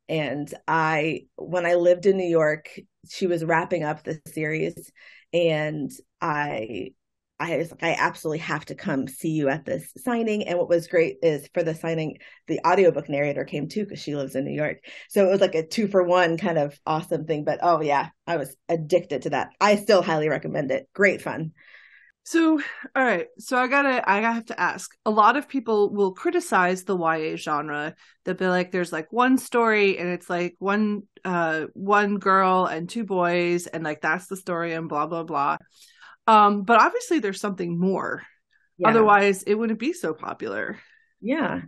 And 0.08 0.52
I 0.68 1.22
when 1.34 1.66
I 1.66 1.74
lived 1.74 2.06
in 2.06 2.16
New 2.16 2.28
York, 2.28 2.70
she 3.10 3.26
was 3.26 3.44
wrapping 3.44 3.82
up 3.82 4.04
the 4.04 4.20
series 4.28 4.92
and 5.32 5.90
I 6.20 6.92
I 7.42 7.56
was 7.56 7.70
like, 7.70 7.82
I 7.82 7.96
absolutely 7.98 8.38
have 8.38 8.64
to 8.66 8.74
come 8.74 9.08
see 9.08 9.30
you 9.30 9.48
at 9.48 9.64
this 9.64 9.92
signing. 9.96 10.46
And 10.46 10.58
what 10.58 10.68
was 10.68 10.86
great 10.86 11.16
is 11.22 11.48
for 11.52 11.62
the 11.62 11.74
signing, 11.74 12.18
the 12.46 12.60
audiobook 12.66 13.08
narrator 13.08 13.44
came 13.44 13.68
too 13.68 13.84
because 13.84 14.00
she 14.00 14.14
lives 14.14 14.36
in 14.36 14.44
New 14.44 14.54
York. 14.54 14.78
So 15.08 15.26
it 15.26 15.30
was 15.30 15.40
like 15.40 15.54
a 15.54 15.66
two 15.66 15.88
for 15.88 16.02
one 16.02 16.38
kind 16.38 16.58
of 16.58 16.78
awesome 16.86 17.26
thing. 17.26 17.44
But 17.44 17.58
oh 17.62 17.80
yeah, 17.80 18.10
I 18.26 18.36
was 18.36 18.54
addicted 18.68 19.22
to 19.22 19.30
that. 19.30 19.50
I 19.60 19.76
still 19.76 20.02
highly 20.02 20.28
recommend 20.28 20.70
it. 20.70 20.88
Great 20.94 21.20
fun. 21.20 21.52
So, 22.24 22.60
all 22.94 23.04
right. 23.04 23.26
So 23.38 23.56
I 23.56 23.66
gotta, 23.66 24.08
I 24.08 24.20
have 24.20 24.44
to 24.46 24.60
ask. 24.60 24.96
A 25.04 25.10
lot 25.10 25.36
of 25.36 25.48
people 25.48 25.92
will 25.92 26.12
criticize 26.12 26.84
the 26.84 26.96
YA 26.96 27.34
genre. 27.34 27.96
They'll 28.24 28.36
be 28.36 28.46
like, 28.46 28.70
"There's 28.70 28.92
like 28.92 29.12
one 29.12 29.38
story, 29.38 29.98
and 29.98 30.08
it's 30.08 30.30
like 30.30 30.54
one, 30.60 31.02
uh, 31.24 31.66
one 31.74 32.18
girl 32.18 32.66
and 32.66 32.88
two 32.88 33.02
boys, 33.04 33.66
and 33.66 33.82
like 33.82 34.00
that's 34.02 34.28
the 34.28 34.36
story, 34.36 34.72
and 34.72 34.88
blah 34.88 35.08
blah 35.08 35.24
blah." 35.24 35.56
Um, 36.26 36.62
but 36.62 36.80
obviously 36.80 37.18
there's 37.18 37.40
something 37.40 37.78
more. 37.78 38.22
Yeah. 38.78 38.88
Otherwise, 38.88 39.42
it 39.42 39.54
wouldn't 39.54 39.78
be 39.78 39.92
so 39.92 40.14
popular. 40.14 40.78
Yeah. 41.20 41.62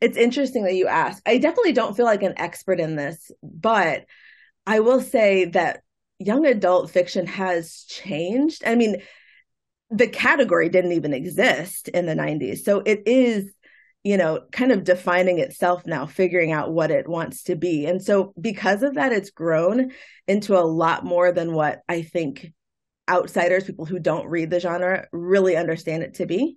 It's 0.00 0.16
interesting 0.16 0.64
that 0.64 0.74
you 0.74 0.86
ask. 0.86 1.22
I 1.26 1.38
definitely 1.38 1.72
don't 1.72 1.96
feel 1.96 2.06
like 2.06 2.22
an 2.22 2.34
expert 2.36 2.80
in 2.80 2.96
this, 2.96 3.30
but 3.42 4.04
I 4.66 4.80
will 4.80 5.00
say 5.00 5.46
that 5.46 5.82
young 6.18 6.46
adult 6.46 6.90
fiction 6.90 7.26
has 7.26 7.84
changed. 7.88 8.62
I 8.66 8.74
mean, 8.74 9.02
the 9.90 10.08
category 10.08 10.68
didn't 10.68 10.92
even 10.92 11.14
exist 11.14 11.88
in 11.88 12.06
the 12.06 12.14
90s. 12.14 12.58
So 12.58 12.82
it 12.84 13.02
is, 13.06 13.52
you 14.02 14.16
know, 14.16 14.40
kind 14.50 14.72
of 14.72 14.84
defining 14.84 15.38
itself 15.38 15.86
now, 15.86 16.06
figuring 16.06 16.52
out 16.52 16.72
what 16.72 16.90
it 16.90 17.08
wants 17.08 17.44
to 17.44 17.56
be. 17.56 17.86
And 17.86 18.02
so 18.02 18.32
because 18.40 18.82
of 18.82 18.94
that, 18.94 19.12
it's 19.12 19.30
grown 19.30 19.92
into 20.26 20.56
a 20.58 20.64
lot 20.64 21.04
more 21.04 21.30
than 21.32 21.52
what 21.52 21.82
I 21.88 22.02
think 22.02 22.52
outsiders, 23.08 23.64
people 23.64 23.84
who 23.84 23.98
don't 23.98 24.28
read 24.28 24.50
the 24.50 24.60
genre, 24.60 25.06
really 25.12 25.56
understand 25.56 26.02
it 26.02 26.14
to 26.14 26.26
be. 26.26 26.56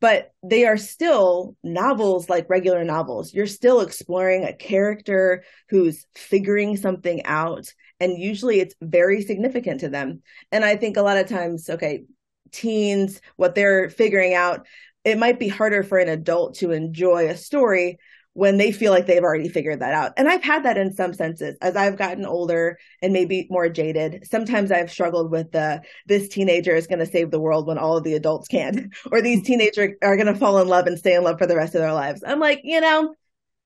But 0.00 0.32
they 0.42 0.64
are 0.64 0.78
still 0.78 1.56
novels 1.62 2.30
like 2.30 2.48
regular 2.48 2.84
novels. 2.84 3.34
You're 3.34 3.46
still 3.46 3.80
exploring 3.80 4.44
a 4.44 4.54
character 4.54 5.44
who's 5.68 6.06
figuring 6.14 6.78
something 6.78 7.24
out. 7.26 7.72
And 7.98 8.18
usually 8.18 8.60
it's 8.60 8.74
very 8.80 9.20
significant 9.20 9.80
to 9.80 9.90
them. 9.90 10.22
And 10.50 10.64
I 10.64 10.76
think 10.76 10.96
a 10.96 11.02
lot 11.02 11.18
of 11.18 11.28
times, 11.28 11.68
okay, 11.68 12.04
teens, 12.50 13.20
what 13.36 13.54
they're 13.54 13.90
figuring 13.90 14.32
out, 14.32 14.66
it 15.04 15.18
might 15.18 15.38
be 15.38 15.48
harder 15.48 15.82
for 15.82 15.98
an 15.98 16.08
adult 16.08 16.56
to 16.56 16.72
enjoy 16.72 17.28
a 17.28 17.36
story 17.36 17.98
when 18.34 18.58
they 18.58 18.70
feel 18.70 18.92
like 18.92 19.06
they've 19.06 19.22
already 19.22 19.48
figured 19.48 19.80
that 19.80 19.92
out. 19.92 20.12
And 20.16 20.28
I've 20.28 20.42
had 20.42 20.64
that 20.64 20.78
in 20.78 20.92
some 20.92 21.12
senses 21.12 21.56
as 21.60 21.74
I've 21.74 21.96
gotten 21.96 22.24
older 22.24 22.78
and 23.02 23.12
maybe 23.12 23.46
more 23.50 23.68
jaded. 23.68 24.24
Sometimes 24.30 24.70
I've 24.70 24.90
struggled 24.90 25.30
with 25.30 25.50
the 25.50 25.82
this 26.06 26.28
teenager 26.28 26.74
is 26.74 26.86
going 26.86 27.00
to 27.00 27.06
save 27.06 27.30
the 27.30 27.40
world 27.40 27.66
when 27.66 27.78
all 27.78 27.96
of 27.96 28.04
the 28.04 28.14
adults 28.14 28.48
can't, 28.48 28.94
or 29.12 29.20
these 29.20 29.42
teenagers 29.42 29.96
are 30.02 30.16
going 30.16 30.32
to 30.32 30.38
fall 30.38 30.58
in 30.58 30.68
love 30.68 30.86
and 30.86 30.98
stay 30.98 31.14
in 31.14 31.24
love 31.24 31.38
for 31.38 31.46
the 31.46 31.56
rest 31.56 31.74
of 31.74 31.80
their 31.80 31.92
lives. 31.92 32.22
I'm 32.24 32.40
like, 32.40 32.60
you 32.62 32.80
know, 32.80 33.14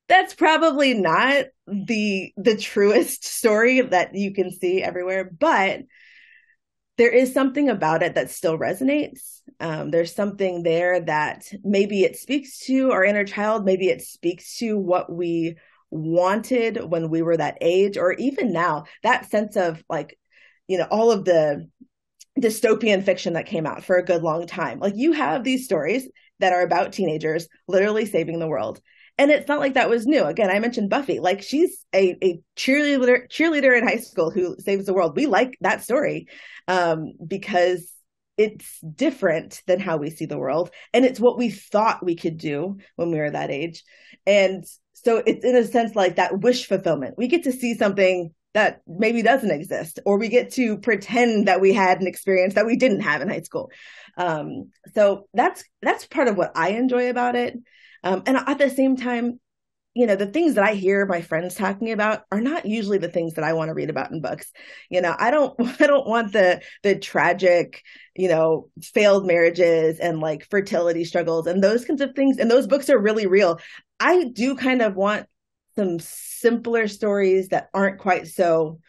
that's 0.08 0.34
probably 0.34 0.94
not 0.94 1.46
the 1.66 2.32
the 2.36 2.56
truest 2.56 3.24
story 3.24 3.80
that 3.80 4.14
you 4.14 4.32
can 4.32 4.50
see 4.50 4.82
everywhere, 4.82 5.24
but 5.24 5.80
there 6.96 7.10
is 7.10 7.34
something 7.34 7.68
about 7.68 8.02
it 8.02 8.14
that 8.14 8.30
still 8.30 8.58
resonates. 8.58 9.40
Um, 9.60 9.90
there's 9.90 10.14
something 10.14 10.62
there 10.62 11.00
that 11.00 11.44
maybe 11.62 12.04
it 12.04 12.16
speaks 12.16 12.60
to 12.60 12.92
our 12.92 13.04
inner 13.04 13.24
child, 13.24 13.64
maybe 13.64 13.88
it 13.88 14.02
speaks 14.02 14.56
to 14.58 14.78
what 14.78 15.12
we 15.12 15.56
wanted 15.90 16.82
when 16.84 17.10
we 17.10 17.22
were 17.22 17.36
that 17.36 17.58
age, 17.60 17.96
or 17.96 18.12
even 18.14 18.52
now, 18.52 18.84
that 19.02 19.30
sense 19.30 19.56
of 19.56 19.82
like, 19.88 20.18
you 20.66 20.78
know, 20.78 20.86
all 20.90 21.10
of 21.10 21.24
the 21.24 21.68
dystopian 22.40 23.02
fiction 23.02 23.34
that 23.34 23.46
came 23.46 23.66
out 23.66 23.84
for 23.84 23.96
a 23.96 24.04
good 24.04 24.22
long 24.22 24.46
time. 24.46 24.80
Like 24.80 24.94
you 24.96 25.12
have 25.12 25.44
these 25.44 25.64
stories 25.64 26.08
that 26.40 26.52
are 26.52 26.62
about 26.62 26.92
teenagers 26.92 27.48
literally 27.68 28.06
saving 28.06 28.38
the 28.38 28.48
world. 28.48 28.80
And 29.16 29.30
it's 29.30 29.48
not 29.48 29.60
like 29.60 29.74
that 29.74 29.88
was 29.88 30.06
new. 30.06 30.24
Again, 30.24 30.50
I 30.50 30.58
mentioned 30.58 30.90
Buffy. 30.90 31.20
Like 31.20 31.42
she's 31.42 31.84
a, 31.94 32.16
a 32.22 32.40
cheerleader 32.56 33.28
cheerleader 33.30 33.76
in 33.78 33.86
high 33.86 33.98
school 33.98 34.30
who 34.30 34.56
saves 34.58 34.86
the 34.86 34.94
world. 34.94 35.16
We 35.16 35.26
like 35.26 35.56
that 35.60 35.82
story 35.82 36.26
um, 36.66 37.12
because 37.24 37.92
it's 38.36 38.80
different 38.80 39.62
than 39.66 39.78
how 39.78 39.96
we 39.96 40.10
see 40.10 40.26
the 40.26 40.38
world. 40.38 40.70
And 40.92 41.04
it's 41.04 41.20
what 41.20 41.38
we 41.38 41.50
thought 41.50 42.04
we 42.04 42.16
could 42.16 42.38
do 42.38 42.78
when 42.96 43.12
we 43.12 43.18
were 43.18 43.30
that 43.30 43.50
age. 43.52 43.84
And 44.26 44.64
so 44.94 45.22
it's 45.24 45.44
in 45.44 45.54
a 45.54 45.64
sense 45.64 45.94
like 45.94 46.16
that 46.16 46.40
wish 46.40 46.66
fulfillment. 46.66 47.14
We 47.16 47.28
get 47.28 47.44
to 47.44 47.52
see 47.52 47.74
something 47.74 48.32
that 48.54 48.80
maybe 48.86 49.20
doesn't 49.22 49.50
exist, 49.50 49.98
or 50.06 50.16
we 50.18 50.28
get 50.28 50.52
to 50.52 50.78
pretend 50.78 51.48
that 51.48 51.60
we 51.60 51.72
had 51.72 52.00
an 52.00 52.06
experience 52.06 52.54
that 52.54 52.66
we 52.66 52.76
didn't 52.76 53.00
have 53.00 53.20
in 53.20 53.28
high 53.28 53.40
school. 53.40 53.70
Um, 54.16 54.70
so 54.94 55.26
that's 55.34 55.64
that's 55.82 56.06
part 56.06 56.28
of 56.28 56.36
what 56.36 56.52
I 56.56 56.70
enjoy 56.70 57.10
about 57.10 57.34
it. 57.34 57.58
Um, 58.04 58.22
and 58.26 58.36
at 58.36 58.58
the 58.58 58.70
same 58.70 58.96
time, 58.96 59.40
you 59.94 60.06
know, 60.06 60.16
the 60.16 60.26
things 60.26 60.54
that 60.54 60.64
I 60.64 60.74
hear 60.74 61.06
my 61.06 61.22
friends 61.22 61.54
talking 61.54 61.92
about 61.92 62.24
are 62.32 62.40
not 62.40 62.66
usually 62.66 62.98
the 62.98 63.08
things 63.08 63.34
that 63.34 63.44
I 63.44 63.52
want 63.52 63.68
to 63.68 63.74
read 63.74 63.90
about 63.90 64.10
in 64.10 64.20
books. 64.20 64.50
You 64.90 65.00
know, 65.00 65.14
I 65.16 65.30
don't 65.30 65.54
I 65.80 65.86
don't 65.86 66.06
want 66.06 66.32
the 66.32 66.60
the 66.82 66.98
tragic, 66.98 67.82
you 68.14 68.28
know, 68.28 68.70
failed 68.82 69.26
marriages 69.26 70.00
and 70.00 70.20
like 70.20 70.48
fertility 70.50 71.04
struggles 71.04 71.46
and 71.46 71.62
those 71.62 71.84
kinds 71.84 72.00
of 72.00 72.14
things. 72.14 72.38
And 72.38 72.50
those 72.50 72.66
books 72.66 72.90
are 72.90 72.98
really 72.98 73.26
real. 73.26 73.60
I 74.00 74.24
do 74.24 74.56
kind 74.56 74.82
of 74.82 74.96
want 74.96 75.26
some 75.76 75.98
simpler 76.00 76.88
stories 76.88 77.48
that 77.48 77.68
aren't 77.72 77.98
quite 78.00 78.26
so 78.28 78.80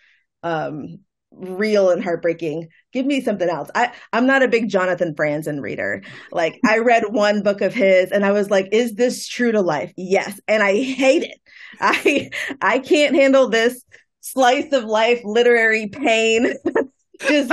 um 0.44 1.00
real 1.36 1.89
and 1.89 2.04
heartbreaking. 2.04 2.68
Give 2.94 3.06
me 3.06 3.22
something 3.22 3.50
else. 3.50 3.70
I, 3.75 3.94
I'm 4.13 4.25
not 4.25 4.44
a 4.44 4.48
big 4.48 4.70
Jonathan 4.70 5.13
Franzen 5.15 5.62
reader. 5.62 6.04
Like 6.32 6.60
I 6.65 6.80
read 6.80 7.04
one 7.13 7.44
book 7.44 7.62
of 7.62 7.74
his 7.74 8.12
and 8.12 8.25
I 8.25 8.32
was 8.32 8.50
like, 8.50 8.70
is 8.72 8.96
this 8.96 9.27
true 9.27 9.51
to 9.51 9.62
life? 9.62 9.94
Yes. 9.98 10.39
And 10.48 10.63
I 10.63 10.82
hate 10.82 11.24
it. 11.24 11.39
I 11.80 12.30
I 12.62 12.80
can't 12.80 13.15
handle 13.15 13.50
this 13.50 13.84
slice 14.22 14.72
of 14.72 14.86
life 14.86 15.22
literary 15.24 15.88
pain. 15.88 16.54
Just 17.20 17.51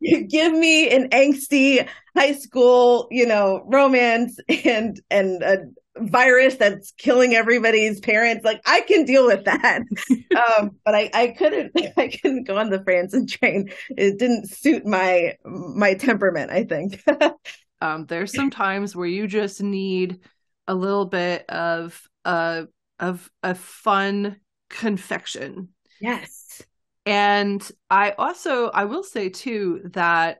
give 0.00 0.52
me 0.52 0.88
an 0.88 1.08
angsty 1.10 1.86
high 2.16 2.32
school, 2.32 3.06
you 3.10 3.26
know, 3.26 3.62
romance 3.66 4.38
and 4.64 5.00
and 5.10 5.42
a 5.42 5.58
virus 5.96 6.54
that's 6.56 6.92
killing 6.92 7.34
everybody's 7.34 8.00
parents. 8.00 8.44
Like 8.44 8.60
I 8.64 8.82
can 8.82 9.04
deal 9.04 9.26
with 9.26 9.44
that. 9.44 9.82
um, 10.58 10.76
but 10.84 10.94
I, 10.94 11.10
I 11.12 11.28
couldn't 11.28 11.72
I 11.96 12.08
couldn't 12.08 12.44
go 12.44 12.56
on 12.56 12.70
the 12.70 12.78
Franzen 12.78 13.28
train. 13.28 13.70
It 13.90 14.18
didn't 14.18 14.48
suit 14.50 14.86
my 14.86 15.36
my 15.44 15.94
temperament, 15.94 16.50
I 16.50 16.64
think. 16.64 17.02
um, 17.80 18.06
there's 18.06 18.34
some 18.34 18.50
times 18.50 18.94
where 18.94 19.06
you 19.06 19.26
just 19.26 19.62
need 19.62 20.20
a 20.66 20.74
little 20.74 21.06
bit 21.06 21.48
of 21.48 22.00
uh 22.24 22.64
of 22.98 23.30
a 23.42 23.54
fun 23.54 24.36
confection. 24.68 25.70
Yes. 26.00 26.62
And 27.06 27.68
I 27.88 28.12
also 28.12 28.68
I 28.68 28.84
will 28.84 29.02
say 29.02 29.30
too 29.30 29.82
that 29.92 30.38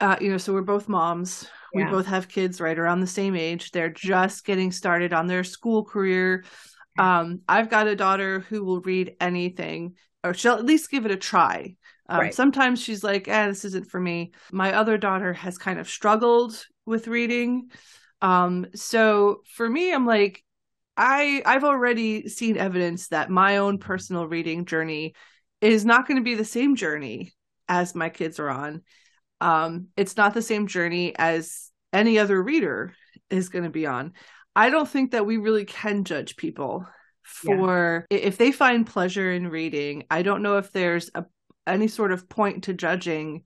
uh, 0.00 0.16
you 0.20 0.30
know, 0.30 0.38
so 0.38 0.52
we're 0.52 0.62
both 0.62 0.88
moms. 0.88 1.48
We 1.74 1.84
both 1.84 2.06
have 2.06 2.28
kids 2.28 2.60
right 2.60 2.78
around 2.78 3.00
the 3.00 3.06
same 3.06 3.36
age. 3.36 3.70
They're 3.70 3.90
just 3.90 4.44
getting 4.44 4.72
started 4.72 5.12
on 5.12 5.26
their 5.26 5.44
school 5.44 5.84
career. 5.84 6.44
Um, 6.98 7.40
I've 7.48 7.70
got 7.70 7.86
a 7.86 7.96
daughter 7.96 8.40
who 8.40 8.64
will 8.64 8.80
read 8.80 9.14
anything, 9.20 9.94
or 10.24 10.34
she'll 10.34 10.54
at 10.54 10.64
least 10.64 10.90
give 10.90 11.04
it 11.04 11.12
a 11.12 11.16
try. 11.16 11.76
Um, 12.08 12.20
right. 12.20 12.34
Sometimes 12.34 12.82
she's 12.82 13.04
like, 13.04 13.28
"Eh, 13.28 13.48
this 13.48 13.64
isn't 13.64 13.90
for 13.90 14.00
me." 14.00 14.32
My 14.50 14.72
other 14.72 14.98
daughter 14.98 15.32
has 15.34 15.58
kind 15.58 15.78
of 15.78 15.88
struggled 15.88 16.64
with 16.86 17.06
reading. 17.06 17.70
Um, 18.20 18.66
so 18.74 19.42
for 19.54 19.68
me, 19.68 19.92
I'm 19.92 20.06
like, 20.06 20.42
I 20.96 21.42
I've 21.46 21.64
already 21.64 22.28
seen 22.28 22.56
evidence 22.56 23.08
that 23.08 23.30
my 23.30 23.58
own 23.58 23.78
personal 23.78 24.26
reading 24.26 24.64
journey 24.64 25.14
is 25.60 25.84
not 25.84 26.06
going 26.08 26.16
to 26.16 26.24
be 26.24 26.34
the 26.34 26.44
same 26.44 26.76
journey 26.76 27.32
as 27.68 27.94
my 27.94 28.08
kids 28.08 28.38
are 28.40 28.48
on 28.50 28.82
um, 29.40 29.88
it's 29.96 30.16
not 30.16 30.34
the 30.34 30.42
same 30.42 30.66
journey 30.66 31.14
as 31.16 31.70
any 31.92 32.18
other 32.18 32.42
reader 32.42 32.94
is 33.30 33.48
going 33.48 33.64
to 33.64 33.70
be 33.70 33.86
on. 33.86 34.12
I 34.54 34.70
don't 34.70 34.88
think 34.88 35.12
that 35.12 35.26
we 35.26 35.36
really 35.36 35.64
can 35.64 36.04
judge 36.04 36.36
people 36.36 36.86
for 37.22 38.06
yeah. 38.10 38.18
if 38.18 38.38
they 38.38 38.52
find 38.52 38.86
pleasure 38.86 39.30
in 39.30 39.48
reading. 39.48 40.04
I 40.10 40.22
don't 40.22 40.42
know 40.42 40.56
if 40.58 40.72
there's 40.72 41.10
a 41.14 41.24
any 41.66 41.86
sort 41.86 42.12
of 42.12 42.28
point 42.28 42.64
to 42.64 42.72
judging 42.72 43.44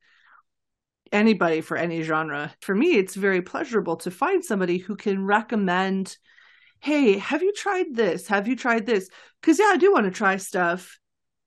anybody 1.11 1.61
for 1.61 1.77
any 1.77 2.03
genre. 2.03 2.55
For 2.61 2.75
me, 2.75 2.93
it's 2.93 3.17
very 3.17 3.43
pleasurable 3.43 3.97
to 3.97 4.13
find 4.13 4.45
somebody 4.45 4.79
who 4.79 4.95
can 4.95 5.27
recommend, 5.27 6.17
"Hey, 6.81 7.19
have 7.19 7.43
you 7.43 7.53
tried 7.53 7.95
this? 7.95 8.29
Have 8.29 8.47
you 8.47 8.57
tried 8.57 8.87
this?" 8.87 9.09
Cuz 9.43 9.59
yeah, 9.59 9.73
I 9.73 9.77
do 9.77 9.93
want 9.93 10.07
to 10.07 10.13
try 10.13 10.37
stuff 10.37 10.99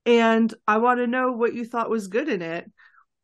and 0.05 0.53
I 0.67 0.77
want 0.77 0.99
to 0.99 1.07
know 1.07 1.31
what 1.31 1.53
you 1.53 1.65
thought 1.65 1.89
was 1.89 2.07
good 2.07 2.29
in 2.29 2.41
it 2.41 2.69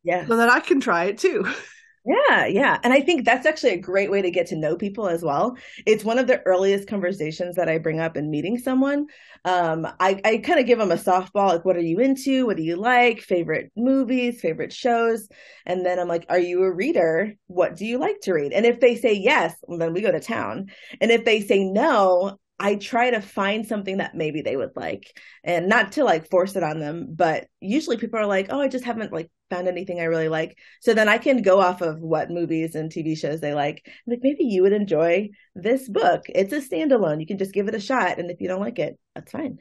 yeah 0.04 0.26
so 0.26 0.36
that 0.36 0.50
i 0.50 0.60
can 0.60 0.80
try 0.80 1.04
it 1.04 1.18
too. 1.18 1.44
Yeah 2.04 2.46
yeah. 2.46 2.78
And 2.82 2.92
i 2.92 3.00
think 3.00 3.24
that's 3.24 3.46
actually 3.46 3.74
a 3.74 3.78
great 3.80 4.10
way 4.10 4.22
to 4.22 4.30
get 4.30 4.48
to 4.48 4.56
know 4.56 4.76
people 4.76 5.06
as 5.06 5.22
well. 5.22 5.56
It's 5.86 6.04
one 6.04 6.18
of 6.18 6.26
the 6.26 6.42
earliest 6.42 6.88
conversations 6.88 7.54
that 7.56 7.68
i 7.68 7.78
bring 7.78 8.00
up 8.00 8.16
in 8.16 8.30
meeting 8.30 8.58
someone. 8.58 9.06
Um, 9.44 9.86
i, 10.00 10.20
I 10.24 10.38
kind 10.38 10.58
of 10.58 10.66
give 10.66 10.78
them 10.78 10.90
a 10.90 10.96
softball 10.96 11.48
like 11.48 11.64
what 11.64 11.76
are 11.76 11.80
you 11.80 12.00
into? 12.00 12.46
What 12.46 12.56
do 12.56 12.64
you 12.64 12.76
like? 12.76 13.20
Favorite 13.20 13.70
movies? 13.76 14.40
Favorite 14.40 14.72
shows? 14.72 15.28
And 15.64 15.86
then 15.86 16.00
i'm 16.00 16.08
like 16.08 16.26
are 16.28 16.40
you 16.40 16.64
a 16.64 16.72
reader? 16.72 17.34
What 17.46 17.76
do 17.76 17.86
you 17.86 17.98
like 17.98 18.20
to 18.22 18.32
read? 18.32 18.52
And 18.52 18.66
if 18.66 18.80
they 18.80 18.96
say 18.96 19.12
yes 19.12 19.54
then 19.68 19.92
we 19.92 20.00
go 20.00 20.10
to 20.10 20.20
town. 20.20 20.70
And 21.00 21.12
if 21.12 21.24
they 21.24 21.40
say 21.40 21.62
no 21.62 22.36
I 22.58 22.76
try 22.76 23.10
to 23.10 23.20
find 23.20 23.66
something 23.66 23.96
that 23.98 24.14
maybe 24.14 24.40
they 24.40 24.56
would 24.56 24.76
like. 24.76 25.18
And 25.42 25.68
not 25.68 25.92
to 25.92 26.04
like 26.04 26.30
force 26.30 26.54
it 26.54 26.62
on 26.62 26.78
them, 26.78 27.08
but 27.12 27.48
usually 27.60 27.96
people 27.96 28.20
are 28.20 28.26
like, 28.26 28.46
"Oh, 28.50 28.60
I 28.60 28.68
just 28.68 28.84
haven't 28.84 29.12
like 29.12 29.30
found 29.52 29.68
anything 29.68 30.00
I 30.00 30.04
really 30.04 30.28
like." 30.28 30.56
So 30.80 30.94
then 30.94 31.08
I 31.08 31.18
can 31.18 31.42
go 31.42 31.60
off 31.60 31.82
of 31.82 32.00
what 32.00 32.30
movies 32.30 32.74
and 32.74 32.90
TV 32.90 33.16
shows 33.16 33.40
they 33.40 33.54
like. 33.54 33.86
Like 34.06 34.20
maybe 34.22 34.44
you 34.44 34.62
would 34.62 34.72
enjoy 34.72 35.30
this 35.54 35.88
book. 35.88 36.22
It's 36.28 36.52
a 36.52 36.60
standalone. 36.60 37.20
You 37.20 37.26
can 37.26 37.38
just 37.38 37.52
give 37.52 37.68
it 37.68 37.74
a 37.74 37.80
shot 37.80 38.18
and 38.18 38.30
if 38.30 38.40
you 38.40 38.48
don't 38.48 38.60
like 38.60 38.78
it, 38.78 38.98
that's 39.14 39.32
fine. 39.32 39.58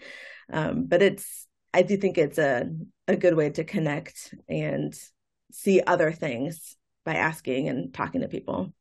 Um, 0.52 0.86
but 0.86 1.02
it's 1.02 1.48
I 1.74 1.82
do 1.84 1.98
think 1.98 2.18
it's 2.18 2.38
a 2.38 2.70
a 3.08 3.16
good 3.16 3.36
way 3.36 3.50
to 3.52 3.64
connect 3.64 4.34
and 4.48 4.94
see 5.52 5.82
other 5.82 6.12
things 6.12 6.78
by 7.06 7.16
asking 7.16 7.68
and 7.70 7.94
talking 7.94 8.22
to 8.22 8.28
people. 8.28 8.74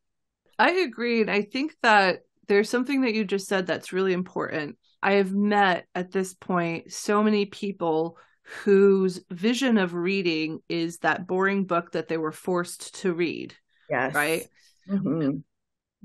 I 0.59 0.71
agree 0.73 1.23
and 1.23 1.31
I 1.31 1.43
think 1.43 1.75
that 1.83 2.21
there's 2.49 2.69
something 2.69 3.03
that 3.03 3.15
you 3.15 3.25
just 3.25 3.49
said 3.49 3.67
that's 3.67 3.93
really 3.93 4.13
important. 4.13 4.77
I 5.03 5.15
have 5.15 5.33
met 5.33 5.87
at 5.95 6.11
this 6.11 6.35
point 6.35 6.93
so 6.93 7.23
many 7.23 7.47
people 7.47 8.19
whose 8.65 9.21
vision 9.31 9.79
of 9.79 9.95
reading 9.95 10.61
is 10.69 10.99
that 10.99 11.27
boring 11.27 11.65
book 11.65 11.93
that 11.93 12.09
they 12.09 12.19
were 12.19 12.33
forced 12.33 12.97
to 12.97 13.13
read. 13.13 13.55
Yes. 13.89 14.15
Right. 14.15 14.43
Mm-hmm. 14.89 15.39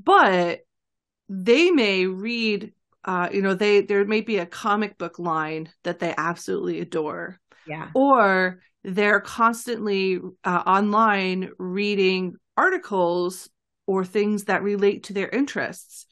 But 0.03 0.59
they 1.27 1.71
may 1.71 2.05
read, 2.05 2.73
uh, 3.03 3.29
you 3.31 3.41
know, 3.41 3.55
they 3.55 3.81
there 3.81 4.05
may 4.05 4.21
be 4.21 4.37
a 4.37 4.45
comic 4.45 4.97
book 4.97 5.17
line 5.17 5.69
that 5.83 5.99
they 5.99 6.13
absolutely 6.17 6.81
adore. 6.81 7.39
Yeah. 7.65 7.89
Or 7.95 8.59
they're 8.83 9.21
constantly 9.21 10.19
uh, 10.43 10.63
online 10.67 11.49
reading 11.57 12.35
articles 12.55 13.49
or 13.87 14.05
things 14.05 14.45
that 14.45 14.61
relate 14.61 15.05
to 15.05 15.13
their 15.13 15.29
interests 15.29 16.05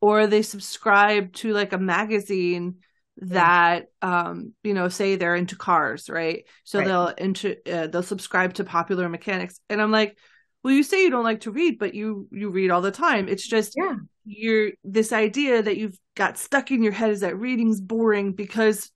or 0.00 0.26
they 0.26 0.42
subscribe 0.42 1.32
to 1.32 1.52
like 1.52 1.72
a 1.72 1.78
magazine 1.78 2.76
that 3.18 3.86
um 4.02 4.52
you 4.64 4.74
know 4.74 4.88
say 4.88 5.16
they're 5.16 5.36
into 5.36 5.56
cars 5.56 6.10
right? 6.10 6.44
So 6.64 6.78
right. 6.78 6.88
they'll 6.88 7.08
into 7.08 7.56
uh, 7.72 7.86
they'll 7.86 8.02
subscribe 8.02 8.54
to 8.54 8.64
popular 8.64 9.08
mechanics. 9.08 9.60
And 9.70 9.80
i'm 9.80 9.92
like 9.92 10.18
well 10.62 10.74
you 10.74 10.82
say 10.82 11.02
you 11.02 11.10
don't 11.10 11.24
like 11.24 11.40
to 11.40 11.50
read 11.50 11.78
but 11.78 11.94
you 11.94 12.28
you 12.30 12.50
read 12.50 12.70
all 12.70 12.80
the 12.80 12.90
time. 12.90 13.28
It's 13.28 13.46
just 13.46 13.74
yeah. 13.76 13.96
you're 14.24 14.72
this 14.82 15.12
idea 15.12 15.62
that 15.62 15.76
you've 15.76 15.98
got 16.14 16.38
stuck 16.38 16.70
in 16.70 16.82
your 16.82 16.92
head 16.92 17.10
is 17.10 17.20
that 17.20 17.38
reading's 17.38 17.80
boring 17.80 18.32
because 18.32 18.90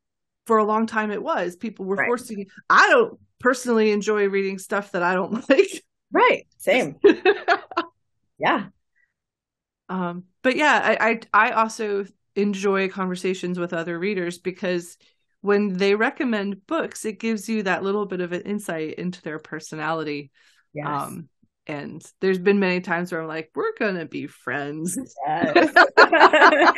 for 0.46 0.58
a 0.58 0.64
long 0.64 0.86
time 0.86 1.10
it 1.10 1.22
was. 1.22 1.56
People 1.56 1.84
were 1.84 1.96
right. 1.96 2.06
forcing 2.06 2.46
i 2.68 2.88
don't 2.88 3.18
personally 3.38 3.92
enjoy 3.92 4.28
reading 4.28 4.58
stuff 4.58 4.92
that 4.92 5.02
i 5.02 5.14
don't 5.14 5.48
like. 5.48 5.84
Right. 6.10 6.46
Same. 6.58 6.96
Yeah. 8.38 8.66
Um 9.88 10.24
but 10.42 10.56
yeah 10.56 10.80
I, 10.84 11.10
I 11.10 11.48
i 11.48 11.50
also 11.50 12.04
enjoy 12.38 12.88
conversations 12.88 13.58
with 13.58 13.72
other 13.72 13.98
readers 13.98 14.38
because 14.38 14.96
when 15.40 15.76
they 15.76 15.94
recommend 15.94 16.66
books 16.66 17.04
it 17.04 17.20
gives 17.20 17.48
you 17.48 17.62
that 17.62 17.82
little 17.82 18.06
bit 18.06 18.20
of 18.20 18.32
an 18.32 18.42
insight 18.42 18.94
into 18.94 19.20
their 19.22 19.38
personality 19.38 20.30
yes. 20.72 20.86
um 20.86 21.28
and 21.68 22.02
there's 22.20 22.38
been 22.38 22.58
many 22.58 22.80
times 22.80 23.12
where 23.12 23.20
I'm 23.20 23.28
like, 23.28 23.50
we're 23.54 23.76
gonna 23.78 24.06
be 24.06 24.26
friends. 24.26 24.98
Yes. 25.26 25.74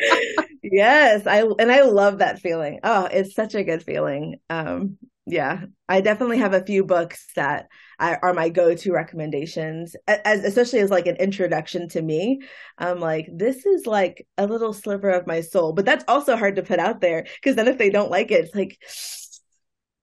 yes. 0.65 1.27
I 1.29 1.43
and 1.59 1.71
I 1.71 1.83
love 1.83 2.19
that 2.19 2.41
feeling. 2.41 2.81
Oh, 2.83 3.05
it's 3.05 3.35
such 3.35 3.55
a 3.55 3.63
good 3.63 3.85
feeling. 3.85 4.41
Um, 4.51 4.99
yeah. 5.31 5.63
I 5.89 6.01
definitely 6.01 6.39
have 6.39 6.55
a 6.55 6.65
few 6.65 6.85
books 6.85 7.27
that 7.37 7.69
I, 7.99 8.17
are 8.17 8.35
my 8.35 8.49
go-to 8.49 8.93
recommendations, 8.93 9.95
as 10.07 10.45
especially 10.45 10.81
as 10.81 10.91
like 10.91 11.07
an 11.07 11.17
introduction 11.17 11.89
to 11.91 12.03
me. 12.03 12.41
I'm 12.79 13.01
like, 13.01 13.29
this 13.33 13.67
is 13.67 13.87
like 13.87 14.27
a 14.39 14.47
little 14.47 14.73
sliver 14.73 15.11
of 15.11 15.27
my 15.27 15.41
soul, 15.41 15.73
but 15.73 15.85
that's 15.85 16.05
also 16.09 16.37
hard 16.37 16.57
to 16.57 16.63
put 16.63 16.79
out 16.79 17.01
there 17.01 17.27
because 17.37 17.57
then 17.57 17.69
if 17.69 17.79
they 17.79 17.91
don't 17.91 18.11
like 18.11 18.31
it, 18.31 18.45
it's 18.45 18.55
like, 18.55 18.79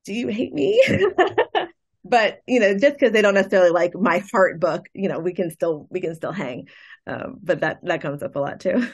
do 0.06 0.14
you 0.14 0.28
hate 0.28 0.54
me? 0.54 0.82
but 2.10 2.40
you 2.48 2.60
know 2.60 2.78
just 2.78 2.94
because 2.94 3.12
they 3.12 3.22
don't 3.22 3.34
necessarily 3.34 3.70
like 3.70 3.94
my 3.94 4.24
heart 4.32 4.60
book 4.60 4.88
you 4.94 5.10
know 5.10 5.20
we 5.20 5.34
can 5.34 5.52
still 5.52 5.88
we 5.90 6.00
can 6.00 6.16
still 6.16 6.32
hang 6.32 6.68
um, 7.06 7.38
but 7.44 7.60
that 7.60 7.80
that 7.84 8.02
comes 8.02 8.24
up 8.24 8.36
a 8.36 8.40
lot 8.40 8.60
too 8.60 8.88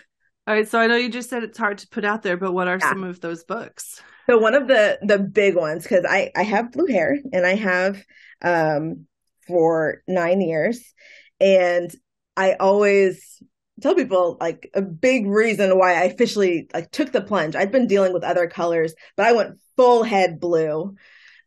all 0.47 0.53
right 0.55 0.67
so 0.67 0.79
i 0.79 0.87
know 0.87 0.95
you 0.95 1.09
just 1.09 1.29
said 1.29 1.43
it's 1.43 1.57
hard 1.57 1.77
to 1.77 1.87
put 1.89 2.03
out 2.05 2.23
there 2.23 2.37
but 2.37 2.53
what 2.53 2.67
are 2.67 2.79
yeah. 2.81 2.89
some 2.89 3.03
of 3.03 3.19
those 3.19 3.43
books 3.43 4.01
so 4.27 4.37
one 4.37 4.55
of 4.55 4.67
the 4.67 4.99
the 5.01 5.19
big 5.19 5.55
ones 5.55 5.83
because 5.83 6.05
i 6.07 6.31
i 6.35 6.43
have 6.43 6.71
blue 6.71 6.87
hair 6.87 7.17
and 7.31 7.45
i 7.45 7.55
have 7.55 8.03
um 8.41 9.05
for 9.47 10.01
nine 10.07 10.41
years. 10.41 10.93
And 11.39 11.93
i 12.37 12.53
always 12.53 13.41
tell 13.81 13.95
people 13.95 14.37
like 14.39 14.69
a 14.73 14.81
big 14.81 15.27
reason 15.27 15.77
why 15.77 15.95
i 15.95 16.03
officially 16.03 16.69
like 16.73 16.91
took 16.91 17.11
the 17.11 17.21
plunge. 17.21 17.55
I'd 17.55 17.71
been 17.71 17.87
dealing 17.87 18.13
with 18.13 18.23
other 18.23 18.47
colors 18.47 18.93
but 19.17 19.25
i 19.25 19.33
went 19.33 19.59
full 19.75 20.03
head 20.03 20.39
blue 20.39 20.95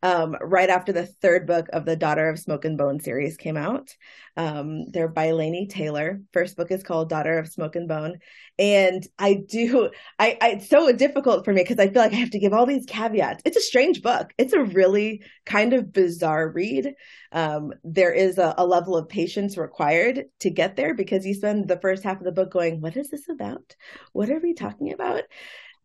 um, 0.03 0.37
right 0.41 0.69
after 0.69 0.93
the 0.93 1.07
third 1.07 1.47
book 1.47 1.67
of 1.73 1.85
the 1.85 1.97
Daughter 1.97 2.29
of 2.29 2.39
Smoke 2.39 2.65
and 2.65 2.77
Bone 2.77 3.01
series 3.01 3.37
came 3.37 3.57
out. 3.57 3.95
Um, 4.37 4.91
they're 4.91 5.09
by 5.09 5.29
Laini 5.29 5.69
Taylor. 5.69 6.21
First 6.33 6.57
book 6.57 6.71
is 6.71 6.83
called 6.83 7.09
Daughter 7.09 7.39
of 7.39 7.49
Smoke 7.49 7.77
and 7.77 7.89
Bone. 7.89 8.19
And 8.59 9.07
I 9.19 9.35
do, 9.35 9.91
I, 10.19 10.37
I 10.41 10.49
it's 10.51 10.69
so 10.69 10.93
difficult 10.93 11.45
for 11.45 11.53
me 11.53 11.63
because 11.63 11.79
I 11.79 11.89
feel 11.89 12.03
like 12.03 12.13
I 12.13 12.17
have 12.17 12.31
to 12.31 12.39
give 12.39 12.53
all 12.53 12.67
these 12.67 12.87
caveats. 12.87 13.43
It's 13.45 13.57
a 13.57 13.63
strange 13.63 14.03
book. 14.03 14.33
It's 14.39 14.53
a 14.53 14.63
really 14.63 15.23
kind 15.45 15.73
of 15.73 15.93
bizarre 15.93 16.49
read. 16.49 16.95
Um, 17.33 17.73
there 17.83 18.13
is 18.13 18.39
a, 18.39 18.55
a 18.59 18.67
level 18.67 18.97
of 18.97 19.09
patience 19.09 19.57
required 19.57 20.25
to 20.41 20.51
get 20.51 20.77
there 20.77 20.95
because 20.95 21.27
you 21.27 21.35
spend 21.35 21.69
the 21.69 21.81
first 21.81 22.05
half 22.05 22.19
of 22.19 22.25
the 22.25 22.33
book 22.33 22.51
going, 22.51 22.81
what 22.81 22.97
is 22.97 23.11
this 23.11 23.29
about? 23.29 23.75
What 24.13 24.31
are 24.31 24.41
we 24.41 24.55
talking 24.55 24.93
about? 24.93 25.23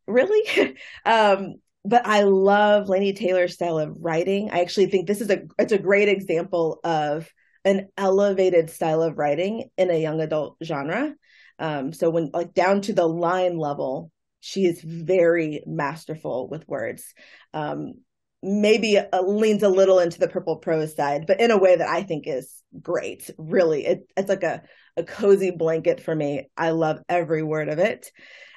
really 0.07 0.75
um 1.05 1.55
but 1.83 2.05
I 2.05 2.23
love 2.23 2.87
Laini 2.87 3.15
Taylor's 3.15 3.53
style 3.53 3.79
of 3.79 3.95
writing. 3.99 4.51
I 4.51 4.61
actually 4.61 4.87
think 4.87 5.07
this 5.07 5.21
is 5.21 5.29
a 5.29 5.43
it's 5.57 5.71
a 5.71 5.77
great 5.77 6.09
example 6.09 6.79
of 6.83 7.29
an 7.65 7.89
elevated 7.97 8.69
style 8.69 9.01
of 9.01 9.17
writing 9.17 9.69
in 9.77 9.89
a 9.89 10.01
young 10.01 10.21
adult 10.21 10.57
genre. 10.63 11.13
Um, 11.59 11.93
so 11.93 12.09
when 12.09 12.29
like 12.33 12.53
down 12.53 12.81
to 12.81 12.93
the 12.93 13.07
line 13.07 13.57
level, 13.57 14.11
she 14.39 14.65
is 14.65 14.81
very 14.81 15.63
masterful 15.65 16.49
with 16.49 16.67
words. 16.67 17.13
Um, 17.53 17.95
maybe 18.43 18.95
a, 18.95 19.21
leans 19.21 19.61
a 19.61 19.69
little 19.69 19.99
into 19.99 20.19
the 20.19 20.27
purple 20.27 20.57
prose 20.57 20.95
side, 20.95 21.25
but 21.27 21.39
in 21.39 21.51
a 21.51 21.57
way 21.57 21.75
that 21.75 21.87
I 21.87 22.03
think 22.03 22.25
is 22.27 22.63
great. 22.81 23.29
Really, 23.37 23.85
it, 23.85 24.07
it's 24.17 24.29
like 24.29 24.43
a 24.43 24.63
a 24.97 25.03
cozy 25.03 25.51
blanket 25.51 26.01
for 26.01 26.13
me. 26.13 26.49
I 26.57 26.71
love 26.71 26.99
every 27.07 27.43
word 27.43 27.69
of 27.69 27.79
it. 27.79 28.11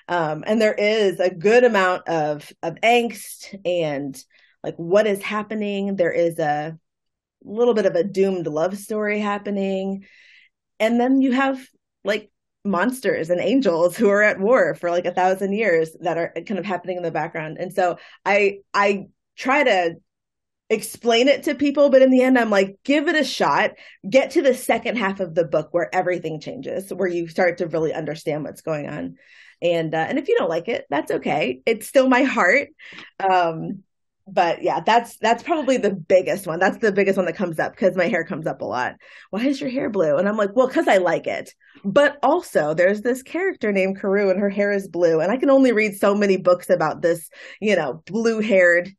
Um, 0.08 0.44
and 0.46 0.60
there 0.60 0.74
is 0.74 1.20
a 1.20 1.34
good 1.34 1.64
amount 1.64 2.08
of 2.08 2.50
of 2.62 2.74
angst 2.76 3.58
and 3.64 4.22
like 4.62 4.76
what 4.76 5.06
is 5.06 5.22
happening. 5.22 5.96
There 5.96 6.12
is 6.12 6.38
a 6.38 6.78
little 7.42 7.74
bit 7.74 7.86
of 7.86 7.94
a 7.94 8.04
doomed 8.04 8.46
love 8.46 8.76
story 8.78 9.20
happening. 9.20 10.06
And 10.80 11.00
then 11.00 11.20
you 11.20 11.32
have 11.32 11.64
like 12.04 12.30
monsters 12.64 13.30
and 13.30 13.40
angels 13.40 13.96
who 13.96 14.08
are 14.08 14.22
at 14.22 14.40
war 14.40 14.74
for 14.74 14.90
like 14.90 15.04
a 15.04 15.14
thousand 15.14 15.52
years 15.52 15.94
that 16.00 16.16
are 16.16 16.32
kind 16.46 16.58
of 16.58 16.64
happening 16.64 16.96
in 16.96 17.02
the 17.02 17.10
background. 17.10 17.58
And 17.58 17.72
so 17.72 17.98
I 18.24 18.58
I 18.72 19.06
try 19.36 19.64
to 19.64 19.96
explain 20.70 21.28
it 21.28 21.42
to 21.42 21.54
people 21.54 21.90
but 21.90 22.00
in 22.00 22.10
the 22.10 22.22
end 22.22 22.38
i'm 22.38 22.48
like 22.48 22.78
give 22.84 23.06
it 23.06 23.14
a 23.14 23.22
shot 23.22 23.72
get 24.08 24.30
to 24.30 24.40
the 24.40 24.54
second 24.54 24.96
half 24.96 25.20
of 25.20 25.34
the 25.34 25.44
book 25.44 25.68
where 25.72 25.94
everything 25.94 26.40
changes 26.40 26.90
where 26.90 27.08
you 27.08 27.28
start 27.28 27.58
to 27.58 27.66
really 27.66 27.92
understand 27.92 28.44
what's 28.44 28.62
going 28.62 28.88
on 28.88 29.14
and 29.62 29.94
uh, 29.94 30.06
and 30.08 30.18
if 30.18 30.28
you 30.28 30.36
don't 30.38 30.50
like 30.50 30.68
it 30.68 30.86
that's 30.90 31.10
okay. 31.10 31.60
It's 31.66 31.86
still 31.86 32.08
my 32.08 32.22
heart. 32.22 32.68
Um 33.20 33.82
but 34.26 34.62
yeah 34.62 34.80
that's 34.80 35.18
that's 35.18 35.42
probably 35.42 35.76
the 35.76 35.94
biggest 35.94 36.46
one. 36.46 36.58
That's 36.58 36.78
the 36.78 36.92
biggest 36.92 37.16
one 37.16 37.26
that 37.26 37.36
comes 37.36 37.58
up 37.58 37.72
because 37.72 37.96
my 37.96 38.08
hair 38.08 38.24
comes 38.24 38.46
up 38.46 38.62
a 38.62 38.64
lot. 38.64 38.94
Why 39.30 39.44
is 39.44 39.60
your 39.60 39.70
hair 39.70 39.90
blue? 39.90 40.16
And 40.16 40.28
i'm 40.28 40.36
like 40.36 40.54
well 40.54 40.66
because 40.66 40.88
i 40.88 40.96
like 40.98 41.26
it. 41.26 41.54
But 41.84 42.18
also 42.22 42.74
there's 42.74 43.02
this 43.02 43.22
character 43.22 43.72
named 43.72 44.00
Karou 44.00 44.30
and 44.30 44.40
her 44.40 44.50
hair 44.50 44.72
is 44.72 44.88
blue. 44.88 45.20
And 45.20 45.30
i 45.30 45.36
can 45.36 45.50
only 45.50 45.72
read 45.72 45.96
so 45.96 46.14
many 46.14 46.36
books 46.36 46.70
about 46.70 47.02
this 47.02 47.28
you 47.60 47.76
know 47.76 48.02
blue 48.06 48.40
haired 48.40 48.90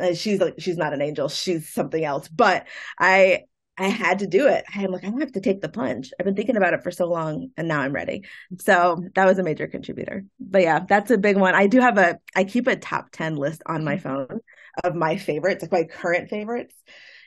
uh, 0.00 0.14
she's 0.14 0.40
like 0.40 0.54
she's 0.58 0.76
not 0.76 0.92
an 0.92 1.02
angel. 1.02 1.28
She's 1.28 1.68
something 1.68 2.04
else. 2.04 2.28
But 2.28 2.66
i 2.98 3.42
I 3.78 3.88
had 3.88 4.20
to 4.20 4.26
do 4.26 4.46
it. 4.46 4.64
I'm 4.74 4.90
like, 4.90 5.04
I 5.04 5.10
have 5.20 5.32
to 5.32 5.40
take 5.40 5.60
the 5.60 5.68
plunge. 5.68 6.10
I've 6.18 6.24
been 6.24 6.34
thinking 6.34 6.56
about 6.56 6.72
it 6.72 6.82
for 6.82 6.90
so 6.90 7.06
long 7.06 7.50
and 7.56 7.68
now 7.68 7.80
I'm 7.80 7.92
ready. 7.92 8.24
So 8.58 9.02
that 9.14 9.26
was 9.26 9.38
a 9.38 9.42
major 9.42 9.66
contributor. 9.66 10.24
But 10.40 10.62
yeah, 10.62 10.80
that's 10.88 11.10
a 11.10 11.18
big 11.18 11.36
one. 11.36 11.54
I 11.54 11.66
do 11.66 11.80
have 11.80 11.98
a, 11.98 12.18
I 12.34 12.44
keep 12.44 12.66
a 12.68 12.76
top 12.76 13.10
10 13.12 13.36
list 13.36 13.62
on 13.66 13.84
my 13.84 13.98
phone 13.98 14.40
of 14.82 14.94
my 14.94 15.16
favorites, 15.16 15.62
like 15.62 15.72
my 15.72 15.84
current 15.84 16.30
favorites. 16.30 16.74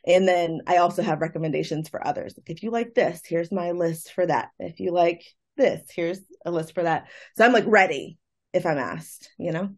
And 0.08 0.28
then 0.28 0.62
I 0.66 0.78
also 0.78 1.04
have 1.04 1.22
recommendations 1.22 1.88
for 1.88 2.06
others. 2.06 2.34
Like 2.36 2.50
if 2.50 2.64
you 2.64 2.72
like 2.72 2.96
this, 2.96 3.22
here's 3.24 3.52
my 3.52 3.72
list 3.72 4.14
for 4.14 4.26
that. 4.26 4.50
If 4.58 4.80
you 4.80 4.92
like 4.92 5.24
this, 5.56 5.82
here's 5.94 6.20
a 6.46 6.52
list 6.52 6.74
for 6.74 6.84
that. 6.84 7.10
So 7.38 7.46
I'm 7.46 7.54
like 7.54 7.66
ready 7.68 8.18
if 8.54 8.66
I'm 8.66 8.78
asked, 8.80 9.30
you 9.38 9.52
know? 9.52 9.70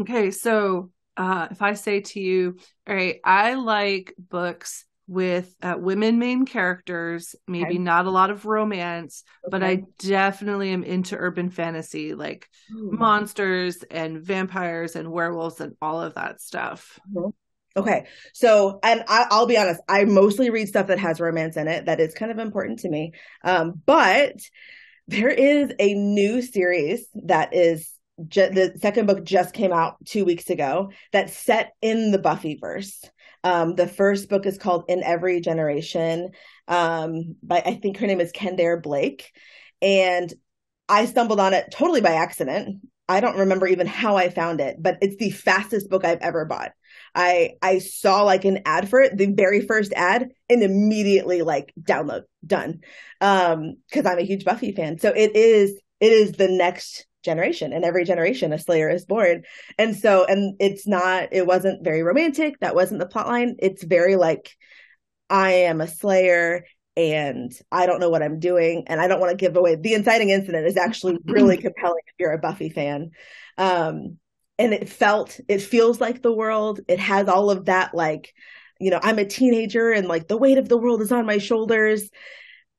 Okay. 0.00 0.32
So 0.32 0.90
uh, 1.16 1.48
if 1.50 1.62
I 1.62 1.74
say 1.74 2.00
to 2.00 2.20
you, 2.20 2.56
all 2.88 2.94
right, 2.94 3.20
I 3.24 3.54
like 3.54 4.14
books 4.18 4.84
with 5.08 5.52
uh, 5.62 5.74
women 5.78 6.18
main 6.18 6.44
characters, 6.44 7.34
maybe 7.48 7.64
okay. 7.64 7.78
not 7.78 8.04
a 8.04 8.10
lot 8.10 8.30
of 8.30 8.44
romance, 8.44 9.24
okay. 9.44 9.50
but 9.50 9.62
I 9.64 9.84
definitely 9.98 10.70
am 10.70 10.84
into 10.84 11.16
urban 11.16 11.50
fantasy 11.50 12.14
like 12.14 12.48
Ooh. 12.70 12.90
monsters 12.92 13.82
and 13.90 14.20
vampires 14.20 14.94
and 14.94 15.10
werewolves 15.10 15.60
and 15.60 15.74
all 15.80 16.02
of 16.02 16.14
that 16.14 16.42
stuff. 16.42 17.00
Mm-hmm. 17.10 17.30
Okay. 17.76 18.06
So, 18.34 18.80
and 18.82 19.04
I, 19.08 19.26
will 19.30 19.46
be 19.46 19.56
honest, 19.56 19.80
I 19.88 20.04
mostly 20.04 20.50
read 20.50 20.68
stuff 20.68 20.88
that 20.88 20.98
has 20.98 21.20
romance 21.20 21.56
in 21.56 21.68
it. 21.68 21.86
That 21.86 22.00
is 22.00 22.12
kind 22.12 22.30
of 22.30 22.38
important 22.38 22.80
to 22.80 22.88
me. 22.88 23.12
Um, 23.44 23.80
but 23.86 24.34
there 25.06 25.30
is 25.30 25.72
a 25.78 25.94
new 25.94 26.42
series 26.42 27.06
that 27.14 27.54
is 27.54 27.90
ju- 28.26 28.50
the 28.50 28.74
second 28.80 29.06
book 29.06 29.24
just 29.24 29.54
came 29.54 29.72
out 29.72 30.04
two 30.04 30.24
weeks 30.24 30.50
ago 30.50 30.90
that's 31.12 31.36
set 31.36 31.72
in 31.80 32.10
the 32.10 32.18
Buffyverse. 32.18 33.08
Um, 33.44 33.74
the 33.74 33.86
first 33.86 34.28
book 34.28 34.46
is 34.46 34.58
called 34.58 34.84
In 34.88 35.02
Every 35.02 35.40
Generation 35.40 36.30
um, 36.66 37.36
by, 37.42 37.62
I 37.64 37.74
think 37.74 37.98
her 37.98 38.06
name 38.06 38.20
is 38.20 38.32
Kendare 38.32 38.82
Blake. 38.82 39.32
And 39.80 40.32
I 40.88 41.04
stumbled 41.06 41.40
on 41.40 41.54
it 41.54 41.70
totally 41.70 42.00
by 42.00 42.12
accident. 42.12 42.80
I 43.08 43.20
don't 43.20 43.38
remember 43.38 43.66
even 43.66 43.86
how 43.86 44.16
I 44.16 44.28
found 44.28 44.60
it, 44.60 44.76
but 44.78 44.98
it's 45.00 45.16
the 45.16 45.30
fastest 45.30 45.88
book 45.88 46.04
I've 46.04 46.20
ever 46.20 46.44
bought. 46.44 46.72
I 47.14 47.52
I 47.62 47.78
saw 47.78 48.22
like 48.22 48.44
an 48.44 48.60
ad 48.66 48.88
for 48.88 49.00
it, 49.00 49.16
the 49.16 49.32
very 49.32 49.66
first 49.66 49.92
ad, 49.94 50.28
and 50.50 50.62
immediately 50.62 51.40
like 51.40 51.72
download 51.80 52.22
done. 52.46 52.80
Um, 53.20 53.76
because 53.88 54.04
I'm 54.04 54.18
a 54.18 54.26
huge 54.26 54.44
Buffy 54.44 54.72
fan. 54.72 54.98
So 54.98 55.10
it 55.10 55.34
is 55.34 55.80
it 56.00 56.12
is 56.12 56.32
the 56.32 56.48
next 56.48 57.06
generation 57.22 57.72
and 57.72 57.84
every 57.84 58.04
generation 58.04 58.52
a 58.52 58.58
slayer 58.58 58.88
is 58.88 59.04
born. 59.04 59.42
And 59.78 59.96
so 59.96 60.24
and 60.24 60.56
it's 60.60 60.86
not 60.86 61.28
it 61.32 61.46
wasn't 61.46 61.84
very 61.84 62.02
romantic. 62.02 62.58
That 62.60 62.74
wasn't 62.74 63.00
the 63.00 63.06
plot 63.06 63.28
line 63.28 63.56
it's 63.58 63.82
very 63.82 64.16
like 64.16 64.56
i 65.30 65.50
am 65.50 65.80
a 65.80 65.86
slayer 65.86 66.64
and 66.96 67.52
i 67.70 67.86
don't 67.86 68.00
know 68.00 68.08
what 68.08 68.22
i'm 68.22 68.40
doing 68.40 68.84
and 68.86 69.00
i 69.00 69.06
don't 69.06 69.20
want 69.20 69.30
to 69.30 69.36
give 69.36 69.56
away 69.56 69.76
the 69.76 69.92
inciting 69.94 70.30
incident 70.30 70.66
is 70.66 70.76
actually 70.76 71.18
really 71.24 71.56
compelling 71.56 72.02
if 72.06 72.14
you're 72.18 72.32
a 72.32 72.38
buffy 72.38 72.70
fan. 72.70 73.10
Um 73.56 74.18
and 74.58 74.74
it 74.74 74.88
felt 74.88 75.38
it 75.48 75.62
feels 75.62 76.00
like 76.00 76.20
the 76.20 76.32
world. 76.32 76.80
It 76.88 76.98
has 76.98 77.28
all 77.28 77.50
of 77.50 77.66
that 77.66 77.94
like 77.94 78.32
you 78.80 78.90
know 78.90 79.00
i'm 79.02 79.18
a 79.18 79.24
teenager 79.24 79.90
and 79.90 80.08
like 80.08 80.28
the 80.28 80.36
weight 80.36 80.58
of 80.58 80.68
the 80.68 80.78
world 80.78 81.02
is 81.02 81.12
on 81.12 81.26
my 81.26 81.38
shoulders 81.38 82.08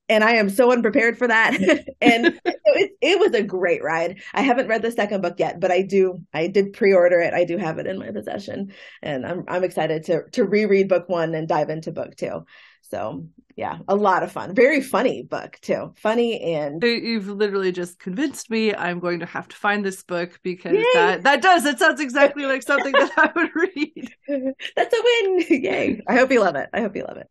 and 0.10 0.24
I 0.24 0.34
am 0.34 0.50
so 0.50 0.72
unprepared 0.72 1.18
for 1.18 1.28
that. 1.28 1.54
and 2.02 2.40
it, 2.46 2.92
it 3.02 3.20
was 3.20 3.34
a 3.34 3.44
great 3.44 3.84
ride. 3.84 4.22
I 4.34 4.42
haven't 4.42 4.68
read 4.68 4.82
the 4.82 4.92
second 4.92 5.22
book 5.22 5.36
yet, 5.38 5.60
but 5.60 5.72
I 5.72 5.84
do. 5.84 6.22
I 6.34 6.48
did 6.48 6.74
pre-order 6.74 7.20
it. 7.20 7.34
I 7.34 7.46
do 7.46 7.58
have 7.58 7.78
it 7.78 7.88
in 7.88 8.00
my 8.00 8.12
possession, 8.12 8.74
and 9.02 9.26
I'm 9.26 9.46
I'm 9.48 9.64
excited 9.64 10.04
to 10.06 10.24
to 10.32 10.44
reread 10.44 10.90
book 10.90 11.08
one 11.08 11.34
and 11.36 11.48
dive 11.48 11.70
into 11.70 11.92
book 11.92 12.16
two. 12.16 12.46
So 12.82 13.28
yeah, 13.56 13.80
a 13.88 13.96
lot 13.96 14.24
of 14.24 14.32
fun. 14.32 14.56
Very 14.56 14.82
funny 14.82 15.22
book 15.22 15.60
too. 15.62 15.94
Funny 15.98 16.40
and 16.56 16.82
you've 16.82 17.28
literally 17.28 17.72
just 17.72 18.00
convinced 18.00 18.50
me. 18.50 18.74
I'm 18.74 19.00
going 19.00 19.20
to 19.20 19.26
have 19.26 19.48
to 19.50 19.56
find 19.56 19.86
this 19.86 20.02
book 20.02 20.40
because 20.44 20.74
Yay. 20.74 20.86
that 20.94 21.24
that 21.24 21.42
does. 21.42 21.66
It 21.66 21.78
sounds 21.78 22.00
exactly 22.00 22.46
like 22.46 22.64
something 22.64 22.94
that 22.94 23.12
I 23.18 23.32
would 23.36 23.52
read. 23.54 24.16
That's 24.76 24.94
a 24.94 25.04
win! 25.04 25.46
Yay! 25.50 26.02
I 26.08 26.16
hope 26.16 26.32
you 26.32 26.40
love 26.40 26.56
it. 26.56 26.70
I 26.74 26.82
hope 26.82 26.96
you 26.96 27.04
love 27.04 27.18
it. 27.18 27.28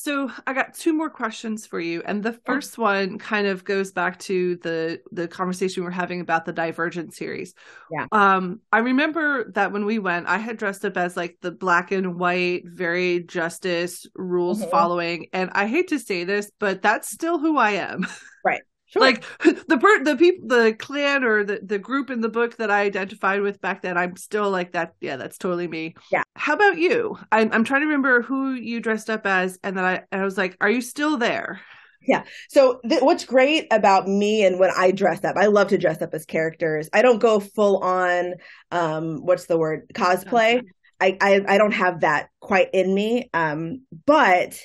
So 0.00 0.30
I 0.46 0.52
got 0.52 0.74
two 0.74 0.92
more 0.92 1.10
questions 1.10 1.66
for 1.66 1.80
you, 1.80 2.04
and 2.06 2.22
the 2.22 2.32
first 2.32 2.78
one 2.78 3.18
kind 3.18 3.48
of 3.48 3.64
goes 3.64 3.90
back 3.90 4.20
to 4.20 4.54
the 4.62 5.00
the 5.10 5.26
conversation 5.26 5.82
we 5.82 5.88
are 5.88 5.90
having 5.90 6.20
about 6.20 6.44
the 6.44 6.52
Divergent 6.52 7.14
series. 7.14 7.52
Yeah. 7.90 8.06
Um, 8.12 8.60
I 8.72 8.78
remember 8.78 9.50
that 9.54 9.72
when 9.72 9.84
we 9.84 9.98
went, 9.98 10.28
I 10.28 10.38
had 10.38 10.56
dressed 10.56 10.84
up 10.84 10.96
as 10.96 11.16
like 11.16 11.38
the 11.40 11.50
black 11.50 11.90
and 11.90 12.16
white, 12.16 12.62
very 12.64 13.24
justice 13.24 14.06
rules 14.14 14.60
mm-hmm. 14.60 14.70
following, 14.70 15.26
and 15.32 15.50
I 15.52 15.66
hate 15.66 15.88
to 15.88 15.98
say 15.98 16.22
this, 16.22 16.48
but 16.60 16.80
that's 16.80 17.10
still 17.10 17.40
who 17.40 17.58
I 17.58 17.70
am. 17.72 18.06
Right. 18.44 18.62
Sure. 18.88 19.02
Like 19.02 19.24
the 19.44 19.78
per- 19.78 20.04
the 20.04 20.16
people 20.16 20.48
the 20.48 20.74
clan 20.78 21.24
or 21.24 21.44
the 21.44 21.60
the 21.62 21.78
group 21.78 22.10
in 22.10 22.20
the 22.20 22.28
book 22.28 22.56
that 22.56 22.70
I 22.70 22.82
identified 22.82 23.40
with 23.42 23.60
back 23.60 23.82
then, 23.82 23.98
I'm 23.98 24.16
still 24.16 24.50
like 24.50 24.72
that. 24.72 24.94
Yeah, 25.00 25.16
that's 25.16 25.38
totally 25.38 25.68
me. 25.68 25.94
Yeah. 26.10 26.22
How 26.36 26.54
about 26.54 26.78
you? 26.78 27.18
I'm 27.30 27.52
I'm 27.52 27.64
trying 27.64 27.82
to 27.82 27.86
remember 27.86 28.22
who 28.22 28.52
you 28.52 28.80
dressed 28.80 29.10
up 29.10 29.26
as, 29.26 29.58
and 29.62 29.76
then 29.76 29.84
I 29.84 30.02
I 30.10 30.24
was 30.24 30.38
like, 30.38 30.56
are 30.60 30.70
you 30.70 30.80
still 30.80 31.18
there? 31.18 31.60
Yeah. 32.06 32.24
So 32.48 32.80
th- 32.88 33.02
what's 33.02 33.24
great 33.24 33.66
about 33.70 34.08
me 34.08 34.44
and 34.44 34.58
when 34.58 34.70
I 34.74 34.92
dress 34.92 35.22
up, 35.24 35.36
I 35.36 35.46
love 35.46 35.68
to 35.68 35.78
dress 35.78 36.00
up 36.00 36.14
as 36.14 36.24
characters. 36.24 36.88
I 36.92 37.02
don't 37.02 37.18
go 37.18 37.40
full 37.40 37.78
on. 37.78 38.34
Um, 38.70 39.18
what's 39.24 39.46
the 39.46 39.58
word? 39.58 39.90
Cosplay. 39.92 40.62
I, 41.00 41.16
I 41.20 41.44
I 41.46 41.58
don't 41.58 41.72
have 41.72 42.00
that 42.00 42.30
quite 42.40 42.70
in 42.72 42.94
me. 42.94 43.28
Um, 43.34 43.82
but 44.06 44.58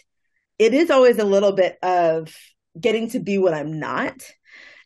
it 0.57 0.73
is 0.73 0.89
always 0.89 1.19
a 1.19 1.25
little 1.25 1.51
bit 1.51 1.77
of 1.83 2.33
getting 2.79 3.09
to 3.11 3.19
be 3.19 3.37
what 3.37 3.53
I'm 3.53 3.79
not. 3.79 4.23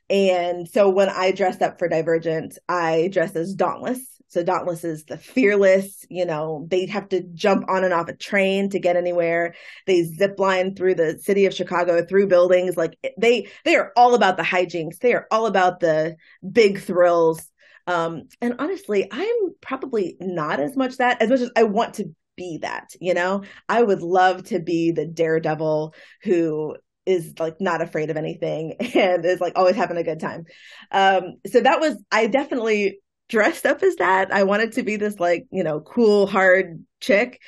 And 0.10 0.68
so 0.68 0.90
when 0.90 1.10
I 1.10 1.32
dressed 1.32 1.62
up 1.62 1.80
for 1.80 1.90
Divergent, 1.90 2.58
I 2.70 3.10
dressed 3.12 3.36
as 3.36 3.54
Dauntless. 3.54 4.00
So 4.30 4.44
Dauntless 4.44 4.84
is 4.84 5.06
the 5.06 5.18
fearless, 5.18 6.06
you 6.10 6.26
know, 6.26 6.66
they 6.70 6.86
have 6.88 7.08
to 7.10 7.24
jump 7.34 7.70
on 7.70 7.86
and 7.86 7.94
off 7.94 8.10
a 8.10 8.16
train 8.16 8.70
to 8.72 8.80
get 8.80 8.98
anywhere. 8.98 9.56
They 9.86 10.04
zip 10.04 10.38
line 10.38 10.76
through 10.76 10.96
the 10.96 11.18
city 11.20 11.46
of 11.46 11.54
Chicago, 11.54 12.06
through 12.06 12.28
buildings. 12.28 12.76
Like 12.76 12.98
they, 13.18 13.48
they 13.64 13.76
are 13.78 13.94
all 13.96 14.16
about 14.16 14.36
the 14.36 14.44
hijinks. 14.44 15.00
They 15.00 15.14
are 15.14 15.28
all 15.32 15.46
about 15.46 15.80
the 15.80 16.18
big 16.50 16.82
thrills. 16.82 17.50
Um, 17.88 18.24
and 18.42 18.56
honestly, 18.60 19.08
I'm 19.10 19.56
probably 19.62 20.18
not 20.20 20.60
as 20.60 20.76
much 20.76 20.98
that 20.98 21.22
as 21.22 21.30
much 21.30 21.40
as 21.40 21.52
I 21.56 21.64
want 21.64 21.96
to 21.96 22.14
be 22.36 22.60
that, 22.62 22.90
you 23.00 23.14
know, 23.14 23.44
I 23.70 23.82
would 23.82 24.02
love 24.02 24.44
to 24.46 24.60
be 24.60 24.92
the 24.92 25.06
daredevil 25.06 25.96
who 26.24 26.76
is 27.08 27.34
like 27.40 27.60
not 27.62 27.82
afraid 27.82 28.10
of 28.10 28.18
anything 28.18 28.74
and 28.96 29.26
is 29.26 29.40
like 29.40 29.54
always 29.56 29.76
having 29.76 29.98
a 29.98 30.04
good 30.04 30.20
time. 30.20 30.46
Um, 30.92 31.38
so 31.48 31.62
that 31.62 31.80
was, 31.80 31.96
I 32.12 32.28
definitely 32.28 33.00
dressed 33.30 33.66
up 33.66 33.82
as 33.82 33.96
that. 33.96 34.34
I 34.34 34.44
wanted 34.44 34.74
to 34.74 34.84
be 34.84 34.98
this 34.98 35.20
like, 35.20 35.48
you 35.52 35.64
know, 35.64 35.80
cool, 35.80 36.28
hard 36.28 36.84
chick. 37.00 37.42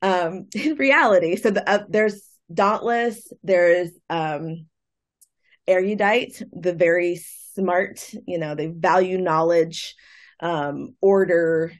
Um, 0.00 0.46
in 0.54 0.76
reality, 0.76 1.36
so 1.36 1.50
the, 1.50 1.68
uh, 1.68 1.84
there's 1.88 2.22
Dauntless, 2.52 3.32
there's, 3.44 3.90
um, 4.08 4.66
erudite, 5.68 6.42
the 6.52 6.72
very 6.72 7.20
smart, 7.54 8.12
you 8.26 8.38
know, 8.38 8.56
they 8.56 8.66
value 8.66 9.18
knowledge, 9.18 9.94
um, 10.40 10.96
order, 11.00 11.72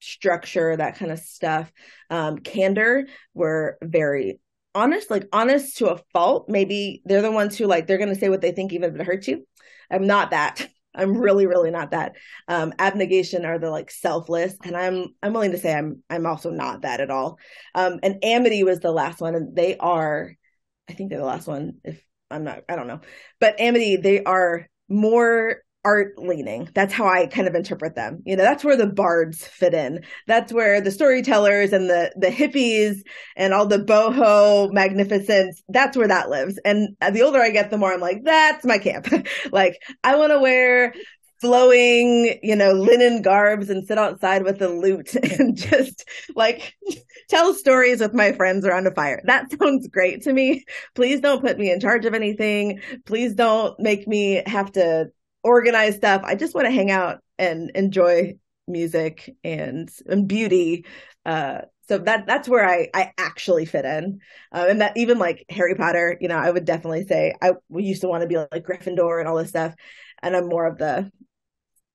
structure, 0.00 0.76
that 0.76 0.96
kind 0.96 1.12
of 1.12 1.18
stuff. 1.18 1.70
Um, 2.08 2.38
candor 2.38 3.06
were 3.34 3.76
very 3.82 4.40
honest, 4.74 5.10
like 5.10 5.28
honest 5.32 5.78
to 5.78 5.90
a 5.90 6.00
fault. 6.12 6.48
Maybe 6.48 7.02
they're 7.04 7.22
the 7.22 7.32
ones 7.32 7.56
who 7.56 7.66
like 7.66 7.86
they're 7.86 7.98
to 7.98 8.14
say 8.14 8.28
what 8.28 8.40
they 8.40 8.52
think 8.52 8.72
even 8.72 8.94
if 8.94 9.00
it 9.00 9.06
hurts 9.06 9.28
you. 9.28 9.46
I'm 9.90 10.06
not 10.06 10.30
that. 10.30 10.68
I'm 10.94 11.16
really, 11.16 11.46
really 11.46 11.70
not 11.70 11.92
that. 11.92 12.16
Um, 12.48 12.72
abnegation 12.78 13.44
are 13.44 13.58
the 13.58 13.70
like 13.70 13.90
selfless, 13.90 14.56
and 14.64 14.76
I'm 14.76 15.14
I'm 15.22 15.32
willing 15.32 15.52
to 15.52 15.58
say 15.58 15.72
I'm 15.72 16.02
I'm 16.10 16.26
also 16.26 16.50
not 16.50 16.82
that 16.82 17.00
at 17.00 17.10
all. 17.10 17.38
Um, 17.74 18.00
and 18.02 18.24
amity 18.24 18.64
was 18.64 18.80
the 18.80 18.90
last 18.90 19.20
one, 19.20 19.34
and 19.36 19.54
they 19.54 19.76
are, 19.76 20.34
I 20.88 20.94
think 20.94 21.10
they're 21.10 21.20
the 21.20 21.24
last 21.24 21.46
one. 21.46 21.74
If 21.84 22.02
I'm 22.30 22.42
not, 22.42 22.64
I 22.68 22.74
don't 22.74 22.88
know, 22.88 23.00
but 23.38 23.60
amity 23.60 23.96
they 23.96 24.24
are 24.24 24.66
more 24.88 25.62
art 25.88 26.18
leaning. 26.18 26.68
That's 26.74 26.92
how 26.92 27.06
I 27.08 27.26
kind 27.26 27.48
of 27.48 27.54
interpret 27.54 27.94
them. 27.94 28.22
You 28.26 28.36
know, 28.36 28.42
that's 28.42 28.62
where 28.62 28.76
the 28.76 28.86
bards 28.86 29.46
fit 29.46 29.72
in. 29.72 30.04
That's 30.26 30.52
where 30.52 30.82
the 30.82 30.90
storytellers 30.90 31.72
and 31.72 31.88
the 31.88 32.12
the 32.14 32.26
hippies 32.26 33.00
and 33.36 33.54
all 33.54 33.66
the 33.66 33.78
boho 33.78 34.70
magnificence, 34.70 35.62
that's 35.70 35.96
where 35.96 36.08
that 36.08 36.28
lives. 36.28 36.58
And 36.62 36.94
the 37.10 37.22
older 37.22 37.40
I 37.40 37.48
get, 37.50 37.70
the 37.70 37.78
more 37.78 37.94
I'm 37.94 38.00
like, 38.00 38.22
that's 38.22 38.66
my 38.66 38.76
camp. 38.76 39.08
like 39.50 39.80
I 40.04 40.16
want 40.16 40.32
to 40.32 40.40
wear 40.40 40.92
flowing, 41.40 42.38
you 42.42 42.56
know, 42.56 42.72
linen 42.72 43.22
garbs 43.22 43.70
and 43.70 43.86
sit 43.86 43.96
outside 43.96 44.42
with 44.42 44.60
a 44.60 44.68
lute 44.68 45.14
and 45.38 45.56
just 45.56 46.04
like 46.34 46.76
tell 47.30 47.54
stories 47.54 48.00
with 48.00 48.12
my 48.12 48.32
friends 48.32 48.66
around 48.66 48.86
a 48.86 48.94
fire. 48.94 49.22
That 49.24 49.50
sounds 49.58 49.88
great 49.88 50.22
to 50.24 50.32
me. 50.32 50.64
Please 50.94 51.20
don't 51.20 51.40
put 51.40 51.58
me 51.58 51.70
in 51.70 51.80
charge 51.80 52.04
of 52.04 52.14
anything. 52.14 52.80
Please 53.06 53.34
don't 53.34 53.78
make 53.80 54.06
me 54.06 54.42
have 54.46 54.72
to 54.72 55.10
organize 55.48 55.96
stuff. 55.96 56.22
I 56.24 56.34
just 56.34 56.54
want 56.54 56.66
to 56.66 56.72
hang 56.72 56.90
out 56.90 57.18
and 57.38 57.70
enjoy 57.74 58.34
music 58.66 59.34
and, 59.42 59.88
and 60.06 60.28
beauty. 60.28 60.84
Uh, 61.24 61.62
so 61.88 61.96
that 61.98 62.26
that's 62.26 62.48
where 62.48 62.68
I 62.68 62.88
I 62.92 63.12
actually 63.16 63.64
fit 63.64 63.86
in, 63.86 64.20
uh, 64.52 64.66
and 64.68 64.82
that 64.82 64.96
even 64.96 65.18
like 65.18 65.46
Harry 65.48 65.74
Potter, 65.74 66.18
you 66.20 66.28
know, 66.28 66.36
I 66.36 66.50
would 66.50 66.66
definitely 66.66 67.06
say 67.06 67.34
I 67.40 67.52
used 67.70 68.02
to 68.02 68.08
want 68.08 68.20
to 68.22 68.28
be 68.28 68.36
like 68.36 68.64
Gryffindor 68.64 69.18
and 69.18 69.26
all 69.26 69.36
this 69.36 69.48
stuff, 69.48 69.74
and 70.22 70.36
I'm 70.36 70.48
more 70.48 70.66
of 70.66 70.76
the 70.76 71.10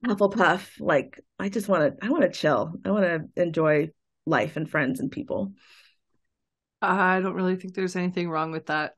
Hufflepuff. 0.04 0.80
Like 0.80 1.20
I 1.38 1.50
just 1.50 1.68
want 1.68 2.00
to 2.00 2.06
I 2.06 2.10
want 2.10 2.24
to 2.24 2.32
chill. 2.32 2.74
I 2.84 2.90
want 2.90 3.06
to 3.06 3.42
enjoy 3.42 3.92
life 4.26 4.58
and 4.58 4.70
friends 4.70 5.00
and 5.00 5.12
people. 5.12 5.54
I 6.82 7.22
don't 7.22 7.36
really 7.36 7.56
think 7.56 7.76
there's 7.76 7.96
anything 7.96 8.30
wrong 8.30 8.52
with 8.52 8.66
that. 8.66 8.94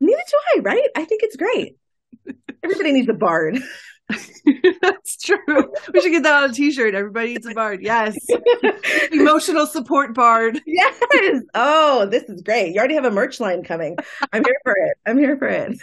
Neither 0.00 0.22
do 0.26 0.38
I. 0.56 0.60
Right? 0.60 0.88
I 0.96 1.04
think 1.04 1.22
it's 1.22 1.36
great. 1.36 1.76
Everybody 2.64 2.92
needs 2.92 3.08
a 3.08 3.14
bard. 3.14 3.58
That's 4.82 5.18
true. 5.18 5.72
We 5.92 6.00
should 6.00 6.12
get 6.12 6.22
that 6.22 6.44
on 6.44 6.50
a 6.50 6.52
t-shirt. 6.52 6.94
Everybody 6.94 7.28
needs 7.30 7.46
a 7.46 7.54
bard. 7.54 7.82
Yes. 7.82 8.16
Emotional 9.12 9.66
support 9.66 10.14
bard. 10.14 10.60
Yes. 10.66 11.42
Oh, 11.54 12.06
this 12.06 12.24
is 12.24 12.42
great. 12.42 12.72
You 12.72 12.78
already 12.78 12.94
have 12.94 13.04
a 13.04 13.10
merch 13.10 13.40
line 13.40 13.62
coming. 13.62 13.96
I'm 14.32 14.44
here 14.44 14.56
for 14.62 14.72
it. 14.76 14.96
I'm 15.06 15.18
here 15.18 15.36
for 15.36 15.48
it. 15.48 15.78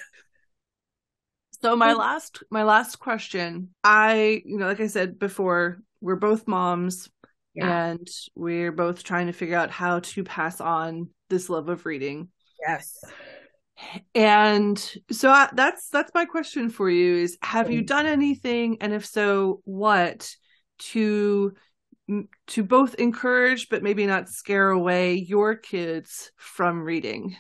So 1.62 1.76
my 1.76 1.94
last 1.94 2.44
my 2.52 2.64
last 2.64 2.98
question, 2.98 3.70
I, 3.84 4.42
you 4.46 4.58
know, 4.58 4.68
like 4.68 4.82
I 4.82 4.88
said 4.88 5.20
before, 5.20 5.80
we're 6.02 6.16
both 6.16 6.48
moms 6.48 7.10
yeah. 7.54 7.90
and 7.90 8.08
we're 8.36 8.72
both 8.72 9.04
trying 9.04 9.28
to 9.28 9.34
figure 9.34 9.58
out 9.58 9.72
how 9.72 10.00
to 10.00 10.24
pass 10.24 10.62
on 10.62 11.10
this 11.30 11.50
love 11.50 11.70
of 11.70 11.86
reading. 11.86 12.30
Yes 12.68 13.00
and 14.14 14.78
so 15.12 15.30
I, 15.30 15.50
that's 15.54 15.90
that's 15.90 16.12
my 16.14 16.26
question 16.26 16.70
for 16.70 16.90
you 16.90 17.16
is 17.18 17.38
have 17.42 17.72
you 17.72 17.82
done 17.82 18.06
anything? 18.06 18.78
And 18.82 18.94
if 18.94 19.06
so 19.06 19.62
what 19.66 20.34
to 20.78 21.54
to 22.48 22.64
both 22.64 22.96
encourage 22.96 23.70
but 23.70 23.84
maybe 23.84 24.06
not 24.06 24.30
scare 24.30 24.70
away 24.70 25.16
your 25.16 25.56
kids 25.56 26.32
from 26.38 26.82
reading? 26.82 27.36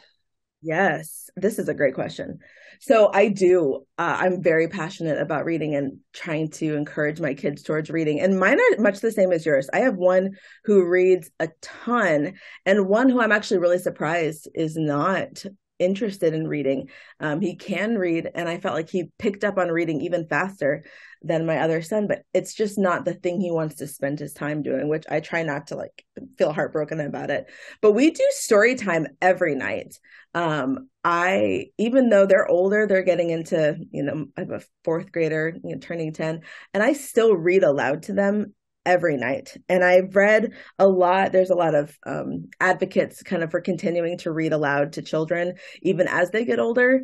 Yes 0.61 1.25
this 1.35 1.59
is 1.59 1.67
a 1.69 1.73
great 1.73 1.93
question. 1.95 2.39
So 2.79 3.09
i 3.13 3.29
do 3.29 3.85
uh, 3.97 4.17
i'm 4.19 4.41
very 4.41 4.67
passionate 4.67 5.19
about 5.19 5.45
reading 5.45 5.75
and 5.75 5.99
trying 6.13 6.49
to 6.51 6.75
encourage 6.75 7.19
my 7.19 7.33
kids 7.33 7.63
towards 7.63 7.89
reading. 7.89 8.19
And 8.19 8.39
mine 8.39 8.59
are 8.59 8.81
much 8.81 8.99
the 8.99 9.11
same 9.11 9.31
as 9.31 9.45
yours. 9.45 9.69
I 9.73 9.79
have 9.79 9.95
one 9.95 10.31
who 10.65 10.87
reads 10.87 11.29
a 11.39 11.49
ton 11.61 12.33
and 12.65 12.87
one 12.87 13.09
who 13.09 13.21
i'm 13.21 13.31
actually 13.31 13.59
really 13.59 13.79
surprised 13.79 14.49
is 14.53 14.75
not 14.75 15.45
interested 15.79 16.33
in 16.33 16.47
reading. 16.47 16.89
Um, 17.19 17.41
he 17.41 17.55
can 17.55 17.97
read, 17.97 18.29
and 18.33 18.47
I 18.47 18.57
felt 18.59 18.75
like 18.75 18.89
he 18.89 19.11
picked 19.19 19.43
up 19.43 19.57
on 19.57 19.69
reading 19.69 20.01
even 20.01 20.27
faster 20.27 20.83
than 21.21 21.45
my 21.45 21.59
other 21.59 21.81
son, 21.81 22.07
but 22.07 22.23
it's 22.33 22.53
just 22.53 22.77
not 22.77 23.03
the 23.03 23.13
thing 23.13 23.41
he 23.41 23.51
wants 23.51 23.75
to 23.75 23.87
spend 23.87 24.19
his 24.19 24.33
time 24.33 24.61
doing, 24.61 24.87
which 24.87 25.05
I 25.09 25.19
try 25.19 25.43
not 25.43 25.67
to 25.67 25.75
like 25.75 26.05
feel 26.37 26.53
heartbroken 26.53 26.99
about 26.99 27.31
it. 27.31 27.47
But 27.81 27.93
we 27.93 28.11
do 28.11 28.23
story 28.31 28.75
time 28.75 29.07
every 29.21 29.55
night. 29.55 29.99
Um, 30.33 30.89
I, 31.03 31.67
even 31.77 32.09
though 32.09 32.25
they're 32.25 32.47
older, 32.47 32.85
they're 32.87 33.03
getting 33.03 33.29
into, 33.29 33.77
you 33.91 34.03
know, 34.03 34.27
I 34.37 34.41
have 34.41 34.51
a 34.51 34.61
fourth 34.83 35.11
grader 35.11 35.55
you 35.63 35.75
know, 35.75 35.79
turning 35.79 36.13
10, 36.13 36.41
and 36.73 36.83
I 36.83 36.93
still 36.93 37.35
read 37.35 37.63
aloud 37.63 38.03
to 38.03 38.13
them 38.13 38.53
every 38.85 39.17
night. 39.17 39.57
And 39.67 39.83
I've 39.83 40.15
read 40.15 40.51
a 40.79 40.87
lot. 40.87 41.31
There's 41.31 41.49
a 41.49 41.55
lot 41.55 41.75
of 41.75 41.97
um, 42.05 42.49
advocates 42.59 43.23
kind 43.23 43.43
of 43.43 43.51
for 43.51 43.61
continuing 43.61 44.17
to 44.19 44.31
read 44.31 44.53
aloud 44.53 44.93
to 44.93 45.01
children, 45.01 45.53
even 45.81 46.07
as 46.07 46.31
they 46.31 46.45
get 46.45 46.59
older, 46.59 47.01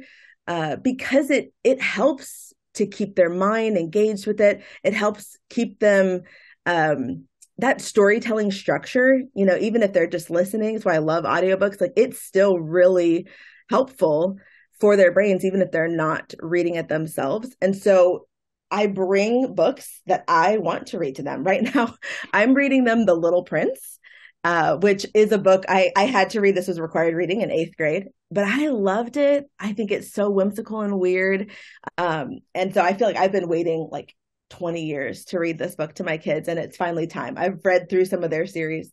uh, 0.48 0.76
because 0.78 1.30
it 1.30 1.54
it 1.64 1.82
helps 1.82 2.54
to 2.76 2.88
keep 2.88 3.16
their 3.16 3.30
mind 3.30 3.78
engaged 3.78 4.28
with 4.28 4.40
it. 4.40 4.64
It 4.84 4.94
helps 4.94 5.38
keep 5.50 5.80
them 5.80 6.22
um, 6.66 7.26
that 7.58 7.82
storytelling 7.82 8.52
structure. 8.52 9.22
You 9.34 9.46
know, 9.46 9.58
even 9.58 9.84
if 9.84 9.94
they're 9.94 10.08
just 10.08 10.30
listening, 10.30 10.74
that's 10.74 10.86
why 10.86 10.96
I 10.96 11.00
love 11.00 11.26
audiobooks. 11.26 11.82
Like 11.82 11.94
it's 11.96 12.22
still 12.22 12.58
really 12.58 13.28
helpful 13.70 14.38
for 14.80 14.98
their 14.98 15.12
brains, 15.12 15.46
even 15.46 15.62
if 15.62 15.72
they're 15.72 15.88
not 15.88 16.34
reading 16.40 16.76
it 16.76 16.90
themselves. 16.90 17.56
And 17.62 17.76
so 17.76 18.26
I 18.72 18.88
bring 18.88 19.54
books 19.54 20.02
that 20.08 20.24
I 20.28 20.58
want 20.58 20.88
to 20.88 21.00
read 21.00 21.18
to 21.18 21.24
them. 21.24 21.44
Right 21.44 21.64
now, 21.76 21.96
I'm 22.34 22.54
reading 22.54 22.84
them 22.86 23.06
The 23.06 23.14
Little 23.14 23.44
Prince, 23.44 24.00
uh, 24.44 24.78
which 24.78 25.06
is 25.14 25.32
a 25.32 25.38
book 25.38 25.66
I, 25.68 25.92
I 25.96 26.06
had 26.06 26.32
to 26.32 26.42
read. 26.42 26.56
This 26.56 26.68
was 26.68 26.80
required 26.80 27.16
reading 27.16 27.42
in 27.42 27.52
eighth 27.52 27.76
grade, 27.78 28.08
but 28.32 28.46
I 28.46 28.70
loved 28.70 29.18
it. 29.18 29.50
I 29.60 29.74
think 29.74 29.92
it's 29.92 30.14
so 30.14 30.30
whimsical 30.30 30.82
and 30.82 31.00
weird. 31.00 31.52
Um, 31.98 32.40
and 32.56 32.74
so 32.74 32.82
I 32.82 32.94
feel 32.94 33.08
like 33.08 33.18
I've 33.18 33.32
been 33.32 33.50
waiting 33.50 33.88
like 33.92 34.16
20 34.52 34.84
years 34.84 35.26
to 35.26 35.40
read 35.40 35.58
this 35.58 35.76
book 35.76 35.96
to 35.96 36.04
my 36.04 36.18
kids, 36.18 36.48
and 36.48 36.60
it's 36.60 36.78
finally 36.78 37.08
time. 37.08 37.36
I've 37.38 37.60
read 37.64 37.90
through 37.90 38.06
some 38.06 38.24
of 38.24 38.32
their 38.32 38.48
series, 38.48 38.92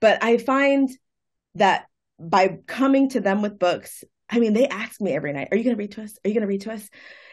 but 0.00 0.22
I 0.22 0.38
find 0.38 0.90
that 1.54 1.86
by 2.18 2.58
coming 2.66 3.10
to 3.10 3.20
them 3.20 3.42
with 3.42 3.58
books, 3.58 4.04
I 4.32 4.40
mean, 4.40 4.54
they 4.54 4.66
ask 4.66 5.00
me 5.00 5.12
every 5.12 5.32
night, 5.32 5.48
Are 5.52 5.56
you 5.56 5.62
going 5.62 5.76
to 5.76 5.80
read 5.80 5.92
to 5.92 6.02
us? 6.02 6.18
Are 6.24 6.28
you 6.28 6.34
going 6.34 6.42
to 6.42 6.48
read 6.48 6.62
to 6.62 6.72
us? 6.72 6.88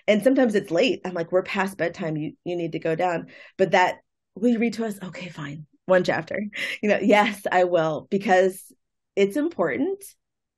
and 0.09 0.23
sometimes 0.23 0.55
it's 0.55 0.71
late. 0.71 1.01
I'm 1.05 1.13
like 1.13 1.31
we're 1.31 1.43
past 1.43 1.77
bedtime. 1.77 2.17
You 2.17 2.33
you 2.43 2.55
need 2.55 2.71
to 2.71 2.79
go 2.79 2.95
down. 2.95 3.27
But 3.57 3.71
that 3.71 3.97
will 4.35 4.49
you 4.49 4.57
read 4.57 4.73
to 4.73 4.85
us? 4.85 4.97
Okay 5.01 5.29
fine. 5.29 5.67
One 5.85 6.03
chapter. 6.03 6.39
You 6.81 6.89
know 6.89 6.99
yes 7.01 7.43
i 7.51 7.65
will 7.65 8.07
because 8.09 8.71
it's 9.15 9.37
important 9.37 10.03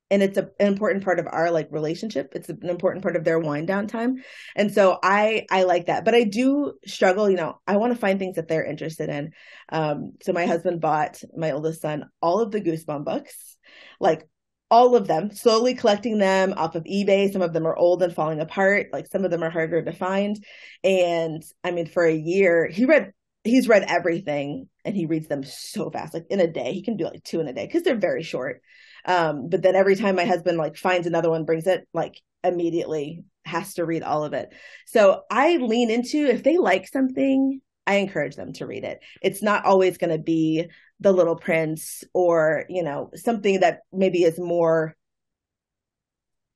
and 0.10 0.22
it's 0.22 0.38
a, 0.38 0.50
an 0.60 0.68
important 0.68 1.04
part 1.04 1.20
of 1.20 1.28
our 1.30 1.52
like 1.52 1.68
relationship. 1.72 2.34
It's 2.36 2.50
an 2.50 2.70
important 2.70 3.02
part 3.02 3.16
of 3.16 3.24
their 3.24 3.40
wind 3.40 3.68
down 3.68 3.88
time. 3.88 4.24
And 4.56 4.74
so 4.74 4.98
i 5.04 5.46
i 5.52 5.64
like 5.64 5.88
that. 5.88 6.06
But 6.06 6.16
i 6.16 6.24
do 6.24 6.74
struggle 6.86 7.30
you 7.30 7.38
know 7.38 7.60
i 7.68 7.76
want 7.76 7.94
to 7.94 8.00
find 8.00 8.20
things 8.20 8.38
that 8.38 8.48
they're 8.48 8.66
interested 8.66 9.10
in. 9.10 9.32
Um 9.70 10.14
so 10.24 10.32
my 10.32 10.46
husband 10.46 10.80
bought 10.80 11.22
my 11.36 11.52
oldest 11.52 11.82
son 11.82 12.06
all 12.22 12.40
of 12.40 12.52
the 12.52 12.62
goosebump 12.62 13.04
books. 13.04 13.58
Like 14.00 14.30
all 14.72 14.96
of 14.96 15.06
them, 15.06 15.30
slowly 15.32 15.76
collecting 15.76 16.18
them 16.18 16.54
off 16.56 16.76
of 16.76 16.86
eBay. 16.86 17.32
Some 17.32 17.42
of 17.42 17.52
them 17.52 17.68
are 17.68 17.76
old 17.76 18.02
and 18.02 18.16
falling 18.16 18.40
apart. 18.40 18.88
Like 18.94 19.06
some 19.08 19.26
of 19.26 19.30
them 19.30 19.44
are 19.44 19.50
harder 19.50 19.84
to 19.84 19.92
find. 19.92 20.42
And 20.82 21.44
I 21.64 21.72
mean, 21.72 21.88
for 21.88 22.06
a 22.06 22.16
year, 22.16 22.68
he 22.68 22.86
read, 22.86 23.12
he's 23.44 23.68
read 23.68 23.84
everything 23.88 24.70
and 24.86 24.96
he 24.96 25.06
reads 25.06 25.28
them 25.28 25.44
so 25.44 25.92
fast. 25.92 26.14
Like 26.14 26.26
in 26.30 26.40
a 26.40 26.48
day, 26.48 26.72
he 26.72 26.84
can 26.84 26.96
do 26.96 27.04
like 27.04 27.24
two 27.24 27.42
in 27.42 27.50
a 27.50 27.54
day 27.54 27.66
because 27.68 27.84
they're 27.84 27.98
very 27.98 28.24
short. 28.24 28.62
Um, 29.06 29.50
but 29.50 29.62
then 29.62 29.76
every 29.76 29.98
time 29.98 30.16
my 30.16 30.26
husband 30.26 30.58
like 30.58 30.78
finds 30.78 31.06
another 31.06 31.30
one, 31.30 31.44
brings 31.44 31.68
it, 31.68 31.86
like 31.94 32.22
immediately 32.42 33.26
has 33.44 33.74
to 33.74 33.86
read 33.86 34.04
all 34.04 34.24
of 34.24 34.34
it. 34.34 34.54
So 34.88 35.24
I 35.30 35.58
lean 35.58 35.90
into 35.92 36.28
if 36.28 36.44
they 36.44 36.58
like 36.58 36.88
something, 36.88 37.60
I 37.88 37.96
encourage 37.96 38.36
them 38.36 38.54
to 38.54 38.66
read 38.66 38.84
it. 38.84 39.02
It's 39.22 39.42
not 39.42 39.66
always 39.66 39.98
going 39.98 40.12
to 40.12 40.20
be 40.24 40.68
The 41.00 41.12
Little 41.12 41.36
Prince 41.36 42.04
or, 42.14 42.66
you 42.70 42.84
know, 42.84 43.10
something 43.16 43.62
that 43.62 43.82
maybe 43.92 44.24
is 44.24 44.40
more 44.40 44.96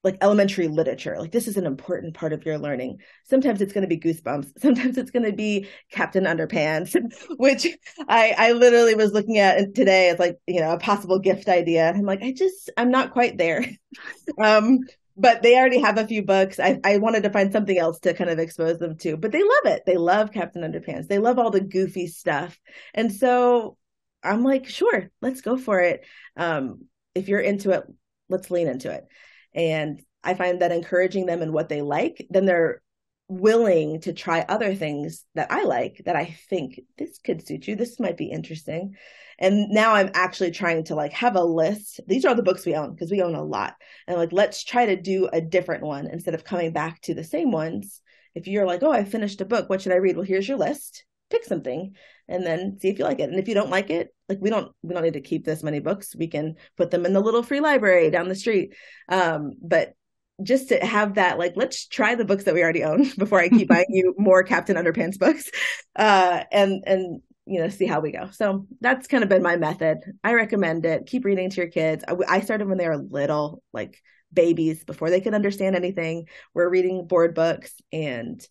like 0.05 0.19
elementary 0.21 0.67
literature. 0.67 1.17
Like 1.19 1.31
this 1.31 1.47
is 1.47 1.57
an 1.57 1.65
important 1.65 2.13
part 2.13 2.31
of 2.31 2.45
your 2.45 2.59
learning. 2.59 2.99
Sometimes 3.23 3.59
it's 3.59 3.73
going 3.73 3.81
to 3.81 3.87
be 3.87 3.99
goosebumps. 3.99 4.51
Sometimes 4.61 4.99
it's 4.99 5.09
going 5.09 5.25
to 5.25 5.33
be 5.33 5.67
Captain 5.91 6.25
Underpants, 6.25 6.95
which 7.37 7.67
I 8.07 8.35
I 8.37 8.51
literally 8.51 8.93
was 8.93 9.13
looking 9.13 9.39
at 9.39 9.73
today 9.73 10.09
as 10.09 10.19
like, 10.19 10.37
you 10.45 10.61
know, 10.61 10.73
a 10.73 10.79
possible 10.79 11.17
gift 11.17 11.49
idea. 11.49 11.89
I'm 11.89 12.03
like, 12.03 12.21
I 12.21 12.33
just 12.33 12.69
I'm 12.77 12.91
not 12.91 13.13
quite 13.13 13.39
there. 13.39 13.65
um 14.37 14.81
but 15.17 15.41
they 15.41 15.57
already 15.57 15.79
have 15.79 15.97
a 15.97 16.07
few 16.07 16.23
books. 16.23 16.59
I, 16.59 16.79
I 16.83 16.97
wanted 16.97 17.23
to 17.23 17.29
find 17.29 17.51
something 17.51 17.77
else 17.77 17.99
to 17.99 18.13
kind 18.13 18.29
of 18.29 18.39
expose 18.39 18.79
them 18.79 18.97
to, 18.97 19.15
but 19.17 19.31
they 19.31 19.43
love 19.43 19.73
it. 19.73 19.83
They 19.85 19.97
love 19.97 20.31
Captain 20.31 20.61
Underpants. 20.61 21.07
They 21.07 21.19
love 21.19 21.39
all 21.39 21.51
the 21.51 21.61
goofy 21.61 22.07
stuff. 22.07 22.59
And 22.93 23.11
so 23.11 23.77
I'm 24.23 24.43
like, 24.43 24.67
sure, 24.67 25.09
let's 25.21 25.41
go 25.41 25.57
for 25.57 25.79
it. 25.79 26.05
Um, 26.35 26.85
if 27.13 27.29
you're 27.29 27.39
into 27.39 27.71
it, 27.71 27.83
let's 28.27 28.51
lean 28.51 28.67
into 28.67 28.91
it. 28.91 29.05
And 29.53 30.01
I 30.23 30.33
find 30.33 30.61
that 30.61 30.71
encouraging 30.71 31.27
them 31.27 31.41
in 31.41 31.53
what 31.53 31.69
they 31.69 31.81
like, 31.81 32.25
then 32.29 32.45
they're 32.45 32.81
willing 33.27 34.01
to 34.01 34.13
try 34.13 34.45
other 34.47 34.75
things 34.75 35.25
that 35.33 35.51
I 35.51 35.63
like 35.63 36.01
that 36.05 36.15
I 36.15 36.35
think 36.49 36.81
this 36.97 37.17
could 37.19 37.45
suit 37.45 37.67
you. 37.67 37.75
This 37.75 37.99
might 37.99 38.17
be 38.17 38.25
interesting. 38.25 38.95
And 39.39 39.69
now 39.69 39.95
I'm 39.95 40.11
actually 40.13 40.51
trying 40.51 40.85
to 40.85 40.95
like 40.95 41.11
have 41.13 41.35
a 41.35 41.43
list. 41.43 41.99
These 42.07 42.25
are 42.25 42.35
the 42.35 42.43
books 42.43 42.65
we 42.65 42.75
own 42.75 42.93
because 42.93 43.11
we 43.11 43.21
own 43.21 43.35
a 43.35 43.43
lot. 43.43 43.75
And 44.07 44.17
like, 44.17 44.31
let's 44.31 44.63
try 44.63 44.85
to 44.85 44.95
do 44.95 45.27
a 45.31 45.41
different 45.41 45.83
one 45.83 46.07
instead 46.07 46.35
of 46.35 46.43
coming 46.43 46.71
back 46.71 47.01
to 47.01 47.13
the 47.13 47.23
same 47.23 47.51
ones. 47.51 48.01
If 48.35 48.47
you're 48.47 48.65
like, 48.65 48.83
oh, 48.83 48.91
I 48.91 49.03
finished 49.03 49.41
a 49.41 49.45
book, 49.45 49.69
what 49.69 49.81
should 49.81 49.91
I 49.91 49.97
read? 49.97 50.15
Well, 50.15 50.25
here's 50.25 50.47
your 50.47 50.57
list. 50.57 51.05
Pick 51.29 51.43
something 51.43 51.95
and 52.27 52.45
then 52.45 52.77
see 52.79 52.89
if 52.89 52.99
you 52.99 53.05
like 53.05 53.19
it. 53.19 53.29
And 53.29 53.39
if 53.39 53.47
you 53.47 53.55
don't 53.55 53.69
like 53.69 53.89
it, 53.89 54.13
like 54.29 54.39
we 54.41 54.49
don't 54.49 54.71
we 54.83 54.93
don't 54.93 55.03
need 55.03 55.13
to 55.13 55.21
keep 55.21 55.45
this 55.45 55.63
many 55.63 55.79
books. 55.79 56.15
We 56.15 56.27
can 56.27 56.55
put 56.77 56.91
them 56.91 57.05
in 57.05 57.13
the 57.13 57.19
little 57.19 57.43
free 57.43 57.59
library 57.59 58.09
down 58.11 58.29
the 58.29 58.35
street. 58.35 58.73
Um, 59.09 59.53
but 59.61 59.93
just 60.43 60.69
to 60.69 60.85
have 60.85 61.15
that 61.15 61.37
like 61.39 61.53
let's 61.55 61.87
try 61.87 62.13
the 62.15 62.25
books 62.25 62.43
that 62.43 62.53
we 62.53 62.61
already 62.61 62.83
own 62.83 63.09
before 63.17 63.39
i 63.39 63.47
keep 63.47 63.69
buying 63.69 63.85
you 63.89 64.13
more 64.17 64.43
captain 64.43 64.75
underpants 64.75 65.17
books 65.17 65.49
uh 65.95 66.43
and 66.51 66.83
and 66.85 67.21
you 67.45 67.59
know 67.59 67.69
see 67.69 67.85
how 67.85 67.99
we 67.99 68.11
go. 68.11 68.29
So 68.31 68.67
that's 68.81 69.07
kind 69.07 69.23
of 69.23 69.29
been 69.29 69.43
my 69.43 69.55
method. 69.57 69.99
I 70.23 70.33
recommend 70.33 70.85
it. 70.85 71.05
Keep 71.05 71.25
reading 71.25 71.49
to 71.49 71.57
your 71.57 71.67
kids. 71.67 72.03
I, 72.07 72.15
I 72.27 72.39
started 72.41 72.67
when 72.67 72.77
they 72.77 72.87
were 72.87 72.97
little 72.97 73.61
like 73.71 74.01
babies 74.33 74.83
before 74.83 75.09
they 75.09 75.21
could 75.21 75.33
understand 75.33 75.75
anything. 75.75 76.27
We're 76.53 76.69
reading 76.69 77.07
board 77.07 77.35
books 77.35 77.73
and 77.91 78.45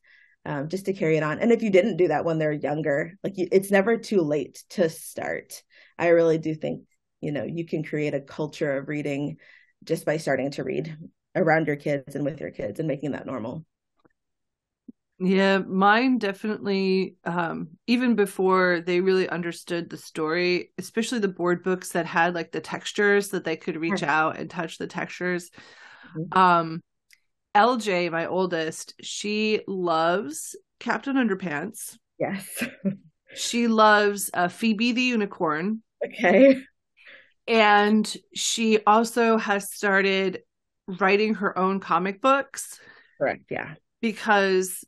um, 0.47 0.69
just 0.69 0.87
to 0.87 0.93
carry 0.93 1.17
it 1.17 1.23
on. 1.23 1.39
And 1.39 1.53
if 1.53 1.63
you 1.63 1.71
didn't 1.71 1.97
do 1.97 2.09
that 2.09 2.25
when 2.25 2.39
they're 2.39 2.53
younger 2.53 3.15
like 3.25 3.37
you, 3.37 3.49
it's 3.51 3.71
never 3.71 3.99
too 3.99 4.23
late 4.23 4.63
to 4.71 4.89
start. 4.89 5.63
I 5.99 6.09
really 6.09 6.39
do 6.39 6.55
think 6.55 6.83
you 7.21 7.33
know 7.33 7.45
you 7.45 7.67
can 7.67 7.83
create 7.83 8.15
a 8.15 8.21
culture 8.21 8.77
of 8.77 8.89
reading 8.89 9.39
just 9.83 10.05
by 10.05 10.19
starting 10.19 10.53
to 10.53 10.65
read 10.65 10.97
around 11.37 11.67
your 11.67 11.77
kids 11.77 12.15
and 12.15 12.25
with 12.25 12.41
your 12.41 12.51
kids 12.51 12.79
and 12.79 12.89
making 12.89 13.13
that 13.13 13.27
normal 13.27 13.65
yeah, 15.19 15.59
mine 15.59 16.19
definitely, 16.19 17.17
um, 17.25 17.69
even 17.87 18.17
before 18.17 18.81
they 18.81 19.01
really 19.01 19.29
understood 19.29 19.89
the 19.89 19.97
story, 19.97 20.73
especially 20.77 21.21
the 21.21 21.29
board 21.29 21.63
books 21.63 21.91
that 21.93 22.05
had 22.05 22.35
like 22.35 22.51
the 22.51 22.61
textures 22.61 23.29
that 23.29 23.45
they 23.45 23.57
could 23.57 23.77
reach 23.77 24.03
out 24.03 24.37
and 24.39 24.51
touch 24.51 24.77
the 24.77 24.89
textures. 24.89 25.51
Mm-hmm. 26.17 26.39
Um, 26.39 26.83
LJ, 27.55 28.11
my 28.11 28.27
oldest, 28.27 28.95
she 29.03 29.61
loves 29.69 30.57
Captain 30.81 31.15
Underpants. 31.15 31.97
Yes. 32.19 32.65
she 33.37 33.69
loves 33.69 34.31
uh, 34.35 34.49
Phoebe 34.49 34.93
the 34.93 35.03
Unicorn. 35.03 35.83
Okay. 36.05 36.61
And 37.47 38.17
she 38.35 38.79
also 38.85 39.37
has 39.37 39.73
started 39.73 40.41
writing 40.87 41.35
her 41.35 41.57
own 41.59 41.81
comic 41.81 42.21
books. 42.21 42.79
Correct. 43.19 43.45
Yeah. 43.51 43.75
Because 44.01 44.85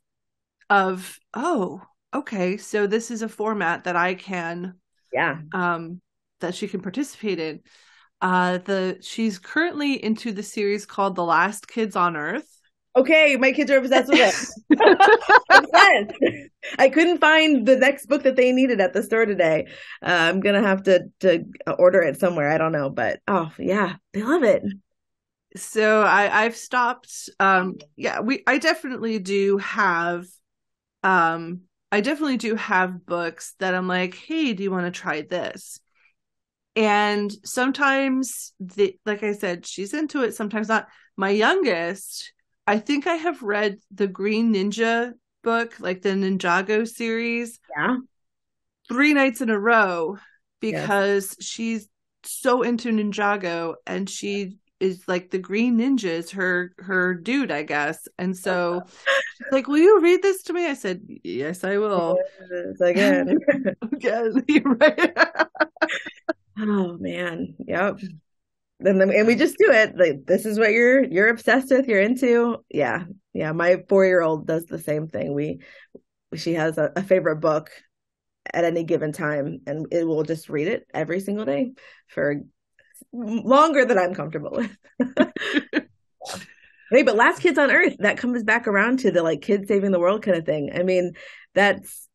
of 0.68 1.18
oh 1.32 1.80
okay 2.12 2.56
so 2.56 2.88
this 2.88 3.12
is 3.12 3.22
a 3.22 3.28
format 3.28 3.84
that 3.84 3.94
i 3.94 4.14
can 4.14 4.74
yeah. 5.12 5.38
um 5.52 6.00
that 6.40 6.54
she 6.54 6.68
can 6.68 6.80
participate 6.80 7.38
in. 7.38 7.60
Uh 8.20 8.58
the 8.58 8.98
she's 9.00 9.38
currently 9.38 10.02
into 10.02 10.32
the 10.32 10.42
series 10.42 10.86
called 10.86 11.14
the 11.14 11.24
last 11.24 11.68
kids 11.68 11.96
on 11.96 12.16
earth. 12.16 12.48
Okay 12.94 13.36
my 13.36 13.52
kids 13.52 13.70
are 13.70 13.78
obsessed 13.78 14.08
with 14.08 14.58
it. 14.70 16.50
I 16.78 16.88
couldn't 16.88 17.18
find 17.18 17.66
the 17.66 17.76
next 17.76 18.06
book 18.06 18.22
that 18.24 18.36
they 18.36 18.52
needed 18.52 18.80
at 18.80 18.92
the 18.92 19.02
store 19.02 19.24
today. 19.24 19.66
Uh, 20.02 20.10
i'm 20.10 20.40
gonna 20.40 20.62
have 20.62 20.82
to 20.84 21.04
to 21.20 21.44
order 21.78 22.02
it 22.02 22.18
somewhere. 22.18 22.50
I 22.50 22.58
don't 22.58 22.72
know 22.72 22.90
but 22.90 23.20
oh 23.28 23.50
yeah 23.58 23.96
they 24.12 24.22
love 24.22 24.42
it 24.42 24.62
so 25.58 26.02
i 26.02 26.44
i've 26.44 26.56
stopped 26.56 27.28
um 27.40 27.76
yeah 27.96 28.20
we 28.20 28.42
i 28.46 28.58
definitely 28.58 29.18
do 29.18 29.58
have 29.58 30.26
um 31.02 31.62
I 31.92 32.00
definitely 32.00 32.36
do 32.36 32.56
have 32.56 33.06
books 33.06 33.54
that 33.58 33.74
I'm 33.74 33.88
like, 33.88 34.14
hey, 34.14 34.52
do 34.52 34.62
you 34.62 34.70
want 34.70 34.92
to 34.92 35.00
try 35.00 35.22
this? 35.22 35.80
And 36.74 37.32
sometimes 37.44 38.52
the 38.60 38.98
like 39.06 39.22
I 39.22 39.32
said, 39.32 39.64
she's 39.64 39.94
into 39.94 40.22
it, 40.22 40.34
sometimes 40.34 40.68
not. 40.68 40.88
My 41.16 41.30
youngest, 41.30 42.34
I 42.66 42.78
think 42.78 43.06
I 43.06 43.14
have 43.14 43.42
read 43.42 43.78
the 43.90 44.06
Green 44.06 44.52
Ninja 44.52 45.14
book, 45.42 45.80
like 45.80 46.02
the 46.02 46.10
Ninjago 46.10 46.86
series. 46.86 47.58
Yeah. 47.74 47.96
Three 48.88 49.14
nights 49.14 49.40
in 49.40 49.48
a 49.48 49.58
row 49.58 50.18
because 50.60 51.36
yes. 51.38 51.46
she's 51.46 51.88
so 52.24 52.60
into 52.60 52.90
Ninjago 52.90 53.76
and 53.86 54.10
she 54.10 54.58
is 54.80 55.06
like 55.08 55.30
the 55.30 55.38
Green 55.38 55.78
Ninja 55.78 56.04
is 56.04 56.30
her 56.32 56.72
her 56.78 57.14
dude, 57.14 57.50
I 57.50 57.62
guess. 57.62 58.06
And 58.18 58.36
so 58.36 58.82
she's 59.36 59.52
like, 59.52 59.68
"Will 59.68 59.78
you 59.78 60.00
read 60.00 60.22
this 60.22 60.42
to 60.44 60.52
me?" 60.52 60.66
I 60.66 60.74
said, 60.74 61.02
"Yes, 61.24 61.64
I 61.64 61.78
will." 61.78 62.18
Again, 62.80 63.38
again, 63.92 64.44
right? 64.80 65.16
oh 66.58 66.98
man, 66.98 67.54
yep. 67.66 67.98
And 68.80 69.00
then, 69.00 69.10
and 69.10 69.26
we 69.26 69.36
just 69.36 69.56
do 69.58 69.70
it. 69.70 69.96
Like 69.96 70.26
this 70.26 70.44
is 70.44 70.58
what 70.58 70.72
you're 70.72 71.04
you're 71.04 71.28
obsessed 71.28 71.70
with. 71.70 71.88
You're 71.88 72.02
into. 72.02 72.58
Yeah, 72.68 73.04
yeah. 73.32 73.52
My 73.52 73.82
four 73.88 74.04
year 74.04 74.20
old 74.20 74.46
does 74.46 74.66
the 74.66 74.78
same 74.78 75.08
thing. 75.08 75.34
We 75.34 75.60
she 76.34 76.54
has 76.54 76.76
a, 76.76 76.92
a 76.96 77.02
favorite 77.02 77.36
book 77.36 77.70
at 78.52 78.64
any 78.64 78.84
given 78.84 79.12
time, 79.12 79.60
and 79.66 79.86
it 79.90 80.06
will 80.06 80.22
just 80.22 80.50
read 80.50 80.68
it 80.68 80.86
every 80.92 81.20
single 81.20 81.46
day 81.46 81.72
for 82.08 82.42
longer 83.12 83.84
than 83.84 83.98
I'm 83.98 84.14
comfortable 84.14 84.50
with. 84.52 84.76
hey, 86.90 87.02
but 87.02 87.16
Last 87.16 87.40
Kids 87.40 87.58
on 87.58 87.70
Earth, 87.70 87.96
that 88.00 88.18
comes 88.18 88.42
back 88.42 88.66
around 88.66 89.00
to 89.00 89.10
the 89.10 89.22
like 89.22 89.42
kids 89.42 89.68
saving 89.68 89.90
the 89.90 90.00
world 90.00 90.22
kind 90.22 90.36
of 90.36 90.44
thing. 90.44 90.70
I 90.74 90.82
mean, 90.82 91.12
that's 91.54 92.08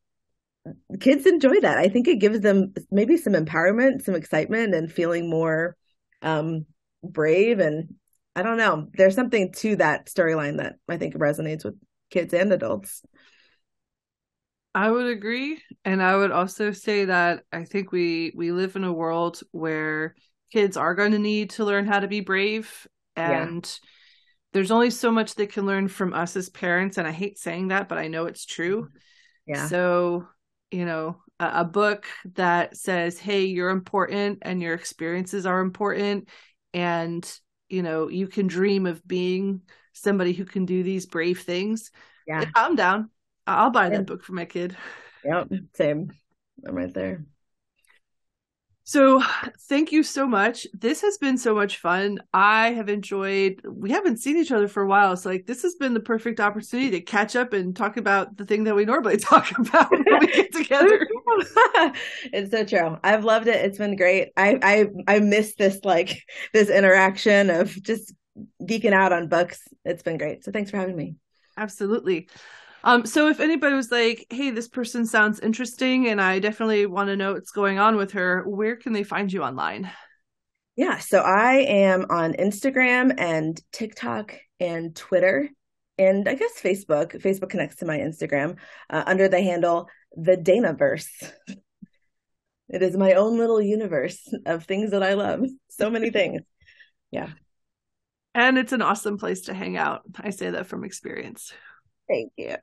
kids 1.00 1.26
enjoy 1.26 1.60
that. 1.60 1.78
I 1.78 1.88
think 1.88 2.08
it 2.08 2.20
gives 2.20 2.40
them 2.40 2.74
maybe 2.90 3.16
some 3.16 3.32
empowerment, 3.32 4.02
some 4.02 4.14
excitement, 4.14 4.74
and 4.74 4.90
feeling 4.90 5.28
more 5.28 5.76
um, 6.22 6.66
brave. 7.02 7.58
And 7.58 7.94
I 8.36 8.42
don't 8.42 8.56
know, 8.58 8.88
there's 8.94 9.14
something 9.14 9.52
to 9.58 9.76
that 9.76 10.06
storyline 10.06 10.58
that 10.58 10.76
I 10.88 10.96
think 10.96 11.14
resonates 11.14 11.64
with 11.64 11.74
kids 12.10 12.32
and 12.32 12.52
adults. 12.52 13.02
I 14.74 14.90
would 14.90 15.06
agree, 15.06 15.60
and 15.84 16.02
I 16.02 16.16
would 16.16 16.30
also 16.30 16.72
say 16.72 17.04
that 17.04 17.44
I 17.52 17.64
think 17.64 17.92
we 17.92 18.32
we 18.34 18.52
live 18.52 18.74
in 18.74 18.84
a 18.84 18.92
world 18.92 19.40
where 19.50 20.14
kids 20.52 20.76
are 20.76 20.94
going 20.94 21.12
to 21.12 21.18
need 21.18 21.50
to 21.50 21.64
learn 21.64 21.86
how 21.86 22.00
to 22.00 22.08
be 22.08 22.20
brave. 22.20 22.86
And 23.16 23.64
yeah. 23.64 23.88
there's 24.52 24.70
only 24.70 24.90
so 24.90 25.10
much 25.10 25.34
they 25.34 25.46
can 25.46 25.66
learn 25.66 25.88
from 25.88 26.12
us 26.12 26.36
as 26.36 26.48
parents 26.48 26.98
and 26.98 27.06
i 27.06 27.12
hate 27.12 27.38
saying 27.38 27.68
that 27.68 27.88
but 27.88 27.98
i 27.98 28.08
know 28.08 28.26
it's 28.26 28.46
true. 28.46 28.88
Yeah. 29.46 29.66
So 29.66 30.28
you 30.70 30.84
know 30.84 31.16
a, 31.38 31.60
a 31.60 31.64
book 31.64 32.06
that 32.34 32.76
says 32.76 33.18
hey 33.18 33.44
you're 33.44 33.70
important 33.70 34.38
and 34.42 34.62
your 34.62 34.74
experiences 34.74 35.46
are 35.46 35.60
important 35.60 36.28
and 36.72 37.30
you 37.68 37.82
know 37.82 38.08
you 38.08 38.26
can 38.26 38.46
dream 38.46 38.86
of 38.86 39.06
being 39.06 39.60
somebody 39.92 40.32
who 40.32 40.46
can 40.46 40.64
do 40.64 40.82
these 40.82 41.04
brave 41.04 41.42
things 41.42 41.90
yeah. 42.26 42.44
i'm 42.54 42.76
down. 42.76 43.10
I'll 43.46 43.70
buy 43.70 43.88
that 43.88 44.06
book 44.06 44.22
for 44.22 44.34
my 44.34 44.44
kid. 44.44 44.76
Yep. 45.24 45.48
Same. 45.74 46.12
I'm 46.64 46.76
right 46.76 46.94
there 46.94 47.24
so, 48.84 49.22
thank 49.68 49.92
you 49.92 50.02
so 50.02 50.26
much. 50.26 50.66
This 50.72 51.02
has 51.02 51.16
been 51.16 51.38
so 51.38 51.54
much 51.54 51.78
fun. 51.78 52.18
I 52.34 52.72
have 52.72 52.88
enjoyed. 52.88 53.62
We 53.64 53.92
haven't 53.92 54.18
seen 54.18 54.36
each 54.36 54.50
other 54.50 54.66
for 54.66 54.82
a 54.82 54.86
while, 54.86 55.16
so 55.16 55.30
like 55.30 55.46
this 55.46 55.62
has 55.62 55.76
been 55.76 55.94
the 55.94 56.00
perfect 56.00 56.40
opportunity 56.40 56.90
to 56.90 57.00
catch 57.00 57.36
up 57.36 57.52
and 57.52 57.76
talk 57.76 57.96
about 57.96 58.36
the 58.36 58.44
thing 58.44 58.64
that 58.64 58.74
we 58.74 58.84
normally 58.84 59.16
talk 59.18 59.56
about 59.56 59.90
when 59.90 60.04
we 60.20 60.26
get 60.26 60.52
together. 60.52 61.06
it's 62.32 62.50
so 62.50 62.64
true. 62.64 62.98
I've 63.04 63.24
loved 63.24 63.46
it. 63.46 63.64
It's 63.64 63.78
been 63.78 63.94
great. 63.94 64.32
I 64.36 64.58
I 65.06 65.14
I 65.16 65.18
miss 65.20 65.54
this 65.54 65.78
like 65.84 66.24
this 66.52 66.68
interaction 66.68 67.50
of 67.50 67.70
just 67.82 68.12
geeking 68.62 68.92
out 68.92 69.12
on 69.12 69.28
books. 69.28 69.60
It's 69.84 70.02
been 70.02 70.18
great. 70.18 70.44
So, 70.44 70.50
thanks 70.50 70.72
for 70.72 70.78
having 70.78 70.96
me. 70.96 71.14
Absolutely. 71.56 72.28
Um, 72.84 73.06
so 73.06 73.28
if 73.28 73.40
anybody 73.40 73.74
was 73.74 73.90
like, 73.90 74.26
"Hey, 74.30 74.50
this 74.50 74.68
person 74.68 75.06
sounds 75.06 75.40
interesting, 75.40 76.08
and 76.08 76.20
I 76.20 76.38
definitely 76.38 76.86
want 76.86 77.08
to 77.08 77.16
know 77.16 77.34
what's 77.34 77.52
going 77.52 77.78
on 77.78 77.96
with 77.96 78.12
her," 78.12 78.42
where 78.48 78.76
can 78.76 78.92
they 78.92 79.04
find 79.04 79.32
you 79.32 79.42
online? 79.42 79.90
Yeah, 80.76 80.98
so 80.98 81.20
I 81.20 81.58
am 81.68 82.06
on 82.10 82.32
Instagram 82.34 83.14
and 83.18 83.60
TikTok 83.72 84.34
and 84.58 84.96
Twitter, 84.96 85.48
and 85.98 86.28
I 86.28 86.34
guess 86.34 86.60
Facebook. 86.60 87.20
Facebook 87.20 87.50
connects 87.50 87.76
to 87.76 87.86
my 87.86 87.98
Instagram 87.98 88.56
uh, 88.90 89.04
under 89.06 89.28
the 89.28 89.42
handle 89.42 89.88
the 90.16 90.36
Danaverse. 90.36 91.32
it 92.68 92.82
is 92.82 92.96
my 92.96 93.14
own 93.14 93.38
little 93.38 93.60
universe 93.60 94.32
of 94.46 94.64
things 94.64 94.90
that 94.90 95.02
I 95.02 95.14
love. 95.14 95.44
So 95.70 95.90
many 95.90 96.10
things. 96.10 96.42
Yeah. 97.10 97.30
And 98.34 98.56
it's 98.56 98.72
an 98.72 98.82
awesome 98.82 99.18
place 99.18 99.42
to 99.42 99.54
hang 99.54 99.76
out. 99.76 100.02
I 100.18 100.30
say 100.30 100.50
that 100.50 100.66
from 100.66 100.84
experience. 100.84 101.52
Thank 102.12 102.32
you. 102.36 102.56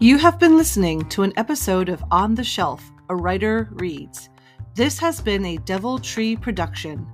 You 0.00 0.16
have 0.16 0.38
been 0.40 0.56
listening 0.56 1.06
to 1.10 1.24
an 1.24 1.34
episode 1.36 1.90
of 1.90 2.02
On 2.10 2.34
the 2.34 2.42
Shelf, 2.42 2.90
A 3.10 3.14
Writer 3.14 3.68
Reads. 3.72 4.30
This 4.74 4.98
has 4.98 5.20
been 5.20 5.44
a 5.44 5.58
Devil 5.58 5.98
Tree 5.98 6.36
production. 6.36 7.06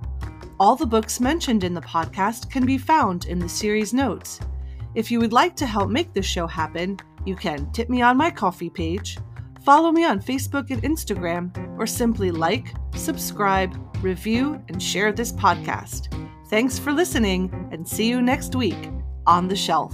All 0.57 0.77
the 0.77 0.85
books 0.85 1.19
mentioned 1.19 1.65
in 1.65 1.73
the 1.73 1.81
podcast 1.81 2.49
can 2.49 2.65
be 2.65 2.77
found 2.77 3.25
in 3.25 3.39
the 3.39 3.49
series 3.49 3.93
notes. 3.93 4.39
If 4.95 5.11
you 5.11 5.19
would 5.19 5.33
like 5.33 5.57
to 5.57 5.65
help 5.65 5.89
make 5.89 6.13
this 6.13 6.25
show 6.25 6.47
happen, 6.47 6.97
you 7.25 7.35
can 7.35 7.69
tip 7.73 7.89
me 7.89 8.01
on 8.01 8.15
my 8.15 8.31
Ko-fi 8.31 8.69
page, 8.69 9.17
follow 9.69 9.91
me 9.91 10.03
on 10.03 10.19
Facebook 10.19 10.71
and 10.71 10.81
Instagram, 10.81 11.55
or 11.77 11.85
simply 11.85 12.31
like, 12.31 12.73
subscribe, 12.95 13.71
review, 14.03 14.59
and 14.67 14.81
share 14.81 15.11
this 15.11 15.31
podcast. 15.31 16.07
Thanks 16.49 16.79
for 16.79 16.91
listening, 16.91 17.69
and 17.71 17.87
see 17.87 18.09
you 18.09 18.19
next 18.19 18.55
week 18.55 18.89
on 19.27 19.47
the 19.47 19.55
shelf. 19.55 19.93